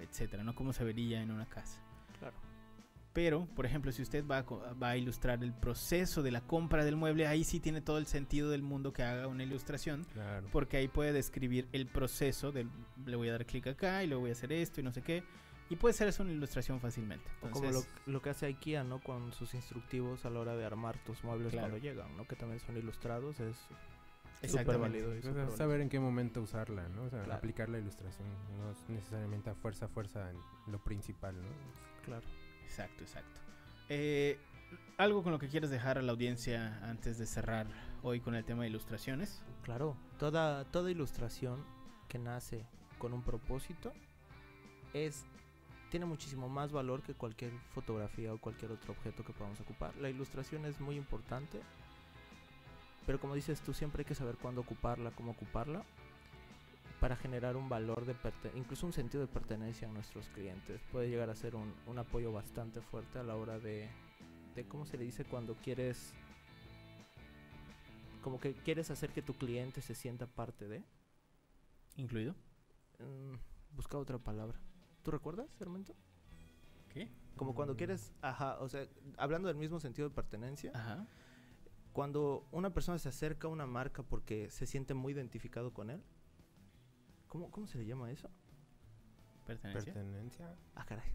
[0.00, 0.54] etcétera, ¿no?
[0.54, 1.80] Cómo se vería en una casa.
[2.20, 2.36] Claro.
[3.12, 6.40] Pero, por ejemplo, si usted va a, co- va a ilustrar el proceso de la
[6.40, 10.04] compra del mueble, ahí sí tiene todo el sentido del mundo que haga una ilustración,
[10.14, 10.48] claro.
[10.50, 12.70] porque ahí puede describir el proceso del
[13.04, 15.02] le voy a dar clic acá y luego voy a hacer esto y no sé
[15.02, 15.22] qué,
[15.68, 17.28] y puede ser eso una ilustración fácilmente.
[17.42, 18.98] O como lo, Entonces, lo que hace IKEA, ¿no?
[19.00, 21.68] Con sus instructivos a la hora de armar tus muebles Claro.
[21.68, 22.26] cuando llegan, ¿no?
[22.26, 23.78] Que también son ilustrados, es súper
[24.42, 25.02] Exactamente.
[25.02, 25.14] válido.
[25.14, 27.02] y O sea, súper saber en qué momento usarla, ¿no?
[27.04, 27.38] O sea, Claro.
[27.38, 28.26] aplicar la ilustración,
[28.58, 30.38] no es necesariamente a fuerza, a fuerza en
[30.72, 31.48] lo principal, ¿no?
[32.06, 32.26] Claro.
[32.64, 33.40] Exacto, exacto.
[33.88, 34.38] Eh,
[34.96, 37.66] algo con lo que quieres dejar a la audiencia antes de cerrar
[38.02, 39.42] hoy con el tema de ilustraciones.
[39.62, 41.64] Claro, toda, toda ilustración
[42.08, 42.66] que nace
[42.98, 43.92] con un propósito
[44.92, 45.24] es
[45.90, 49.94] tiene muchísimo más valor que cualquier fotografía o cualquier otro objeto que podamos ocupar.
[49.96, 51.60] La ilustración es muy importante
[53.04, 55.84] Pero como dices tú, siempre hay que saber cuándo ocuparla, cómo ocuparla,
[57.02, 58.14] para generar un valor de
[58.54, 60.80] incluso un sentido de pertenencia a nuestros clientes.
[60.92, 63.88] Puede llegar a ser un, un apoyo bastante fuerte a la hora de,
[64.54, 65.24] de, ¿cómo se le dice?
[65.24, 66.14] Cuando quieres,
[68.22, 70.84] como que quieres hacer que tu cliente se sienta parte de.
[71.96, 72.36] ¿Incluido?
[73.00, 73.34] Mm,
[73.74, 74.60] busca otra palabra.
[75.02, 75.96] ¿Tú recuerdas, Hermento?
[76.94, 77.08] ¿Qué?
[77.36, 77.78] Como cuando Mm.
[77.78, 78.86] quieres, ajá, o sea,
[79.18, 81.04] hablando del mismo sentido de pertenencia, Ajá.
[81.92, 86.00] cuando una persona se acerca a una marca porque se siente muy identificado con él,
[87.32, 88.28] ¿cómo, cómo se le llama eso?
[89.46, 89.94] ¿Pertenencia?
[89.94, 90.54] Pertenencia.
[90.74, 91.10] Ah, caray.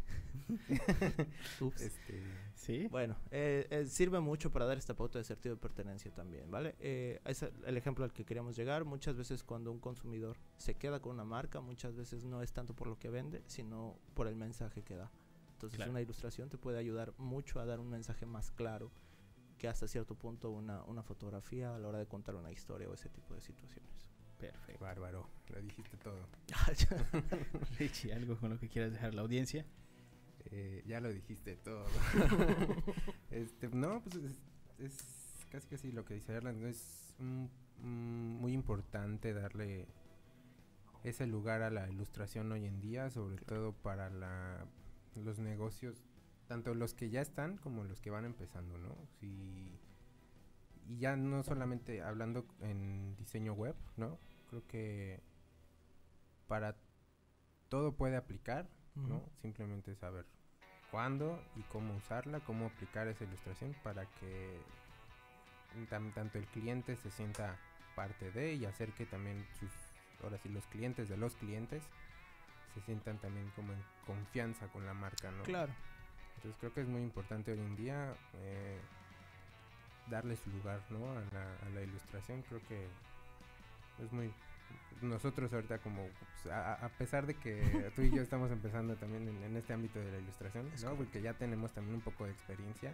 [1.61, 1.79] Ups.
[1.79, 2.23] Este.
[2.55, 2.87] sí.
[2.87, 6.75] Bueno, eh, eh, sirve mucho para dar esta pauta de sentido de pertenencia también, ¿vale?
[6.79, 8.83] Eh, es el ejemplo al que queríamos llegar.
[8.83, 12.73] Muchas veces cuando un consumidor se queda con una marca, muchas veces no es tanto
[12.73, 15.11] por lo que vende, sino por el mensaje que da.
[15.53, 15.91] Entonces Claro.
[15.91, 18.91] una ilustración te puede ayudar mucho a dar un mensaje más claro
[19.59, 22.93] que hasta cierto punto una, una fotografía a la hora de contar una historia o
[22.93, 23.96] ese tipo de situaciones.
[24.39, 24.83] Perfecto.
[24.83, 25.29] bárbaro.
[25.49, 26.27] Lo dijiste todo.
[27.79, 29.65] Richie, algo con lo que quieras dejar la audiencia.
[30.51, 31.85] Eh, ya lo dijiste todo.
[33.31, 34.39] este, no, pues es,
[34.79, 36.63] es casi casi lo que dice Erland.
[36.65, 37.45] Es mm,
[37.79, 39.87] mm, muy importante darle
[41.03, 44.65] ese lugar a la ilustración hoy en día, sobre todo para la,
[45.15, 46.03] los negocios,
[46.47, 48.95] tanto los que ya están como los que van empezando, ¿no?
[49.19, 49.77] Si,
[50.87, 54.17] y ya no solamente hablando en diseño web, ¿no?
[54.49, 55.21] Creo que
[56.47, 56.75] para
[57.69, 59.21] todo puede aplicar, ¿no?
[59.41, 60.25] Simplemente saber
[60.89, 64.59] cuándo y cómo usarla, cómo aplicar esa ilustración para que
[65.89, 67.59] tanto el cliente se sienta
[67.95, 69.71] parte de y hacer que también sus,
[70.23, 71.83] ahora sí, los clientes de los clientes
[72.73, 75.43] se sientan también como en confianza con la marca, ¿no?
[75.43, 75.73] Claro.
[76.35, 78.79] Entonces creo que es muy importante hoy en día eh,
[80.09, 81.11] darle su lugar, ¿no?
[81.11, 82.41] A la, a la ilustración.
[82.43, 82.87] Creo que
[84.03, 84.31] es muy...
[85.01, 86.07] Nosotros ahorita como,
[86.41, 89.73] pues, a, a- pesar de que tú y yo estamos empezando también en, en este
[89.73, 90.95] ámbito de la ilustración, ¿no?
[90.95, 92.91] Porque ya tenemos también un poco de experiencia.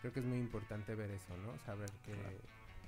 [0.00, 1.56] Creo que es muy importante ver eso, ¿no?
[1.64, 2.36] Saber que, Claro.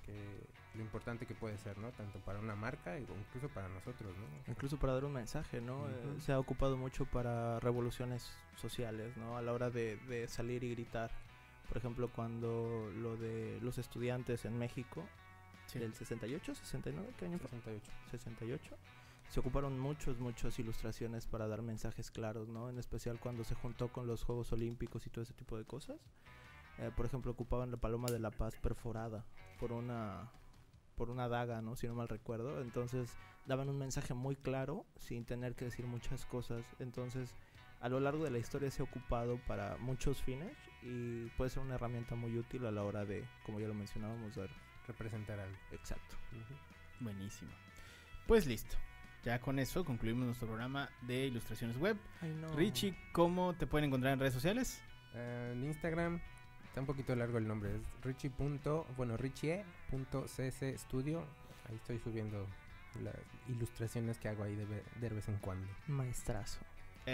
[0.05, 1.89] que lo importante que puede ser, ¿no?
[1.93, 4.27] Tanto para una marca o incluso para nosotros, ¿no?
[4.53, 5.89] Incluso para dar un mensaje, ¿no?
[5.89, 9.37] Eh, se ha ocupado mucho para revoluciones sociales, ¿no?
[9.39, 11.11] A la hora de, de salir y gritar.
[11.69, 15.05] Por ejemplo, cuando lo de los estudiantes en México,
[15.67, 15.79] Sí.
[15.79, 17.51] del 68, 69, ¿qué año fue?
[17.51, 17.93] 68.
[18.11, 18.77] 68.
[19.29, 22.71] Se ocuparon muchos, muchas ilustraciones para dar mensajes claros, ¿no?
[22.71, 25.99] En especial cuando se juntó con los Juegos Olímpicos y todo ese tipo de cosas.
[26.79, 29.27] Eh, por ejemplo, ocupaban la paloma de la paz perforada
[29.61, 30.31] por una
[30.97, 31.77] por una daga, ¿no?
[31.77, 32.61] Si no mal recuerdo.
[32.63, 33.17] Entonces
[33.47, 36.65] daban un mensaje muy claro sin tener que decir muchas cosas.
[36.81, 37.35] Entonces
[37.81, 41.63] a lo largo de la historia se ha ocupado para muchos fines y puede ser
[41.63, 44.49] una herramienta muy útil a la hora de, como ya lo mencionábamos, dar
[44.87, 45.57] Representar algo.
[45.73, 46.17] exacto.
[47.01, 47.51] Buenísimo.
[48.27, 48.77] Pues listo.
[49.25, 51.97] Ya con eso concluimos nuestro programa de ilustraciones web.
[52.23, 52.55] Ay, no.
[52.55, 54.81] Richie, ¿cómo te pueden encontrar en redes sociales?
[55.15, 56.21] Eh, en Instagram
[56.65, 58.31] está un poquito largo el nombre, es richie.
[58.31, 61.27] punto- Bueno, richie.cc studio.
[61.69, 62.47] Ahí estoy subiendo
[63.03, 63.15] las
[63.49, 64.65] ilustraciones que hago ahí de,
[65.01, 65.69] de vez en cuando.
[65.89, 66.61] Maestrazo.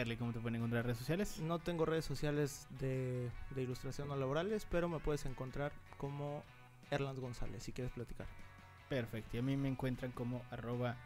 [0.00, 1.40] Erly, ¿cómo te pueden encontrar en redes sociales?
[1.40, 6.42] No tengo redes sociales de, de ilustración o laborales, pero me puedes encontrar como
[6.90, 8.26] Erland González, si quieres platicar.
[8.88, 9.36] Perfecto.
[9.36, 10.96] Y a mí me encuentran como arroba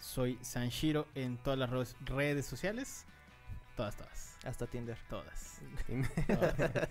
[0.00, 1.70] soy Sanshiro en todas las
[2.00, 3.04] redes sociales.
[3.76, 4.36] Todas, todas.
[4.44, 4.98] Hasta Tinder.
[5.08, 5.60] Todas.
[6.26, 6.54] todas.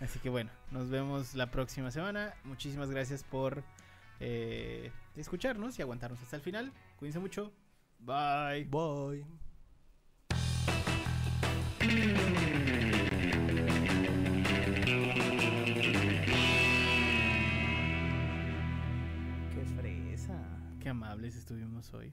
[0.00, 2.34] Así que bueno, nos vemos la próxima semana.
[2.44, 3.62] Muchísimas gracias por
[4.20, 6.72] eh, escucharnos y aguantarnos hasta el final.
[6.98, 7.52] Cuídense mucho.
[7.98, 8.64] Bye.
[8.64, 9.43] Bye.
[19.52, 20.38] Qué fresa.
[20.80, 22.12] Qué amables estuvimos hoy.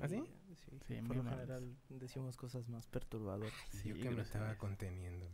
[0.00, 0.22] ¿Ah, sí?
[0.54, 3.52] Sí, Sí, por lo general decimos cosas más perturbadoras.
[3.70, 5.26] Sí, Yo que me estaba conteniendo.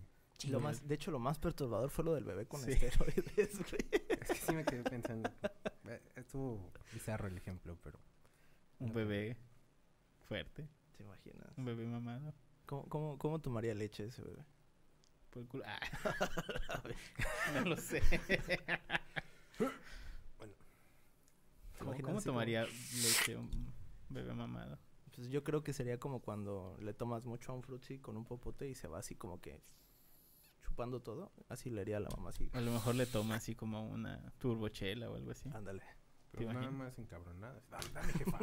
[0.44, 2.70] Y lo más, de hecho, lo más perturbador fue lo del bebé con Sí.
[2.72, 4.04] esteroides, güey.
[4.20, 5.30] Es que sí me quedé pensando.
[6.14, 7.98] Estuvo bizarro el ejemplo, pero.
[8.78, 9.36] Un bebé
[10.28, 10.68] fuerte.
[10.96, 11.56] ¿Te imaginas?
[11.56, 12.32] Un bebé mamado.
[12.68, 14.44] ¿Cómo, cómo, cómo tomaría leche ese bebé?
[15.30, 15.64] Por el culo.
[15.66, 15.80] Ah.
[17.54, 18.02] no lo sé.
[20.36, 20.52] Bueno.
[21.72, 23.72] ¿Te ¿Cómo, como- tomaría leche un
[24.10, 24.78] bebé mamado?
[25.16, 28.26] Pues yo creo que sería como cuando le tomas mucho a un frutzi con un
[28.26, 29.62] popote y se va así como que
[30.62, 31.32] chupando todo.
[31.48, 32.50] Así le haría a la mamá así.
[32.52, 35.48] A lo mejor le toma así como una turbochela o algo así.
[35.54, 35.82] Ándale.
[36.32, 37.62] Pero nada más encabronada.
[37.70, 38.38] Dame, dame, jefa.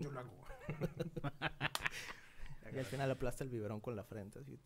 [0.00, 0.44] Yo lo hago.
[2.72, 4.58] Y al final aplasta el biberón con la frente así.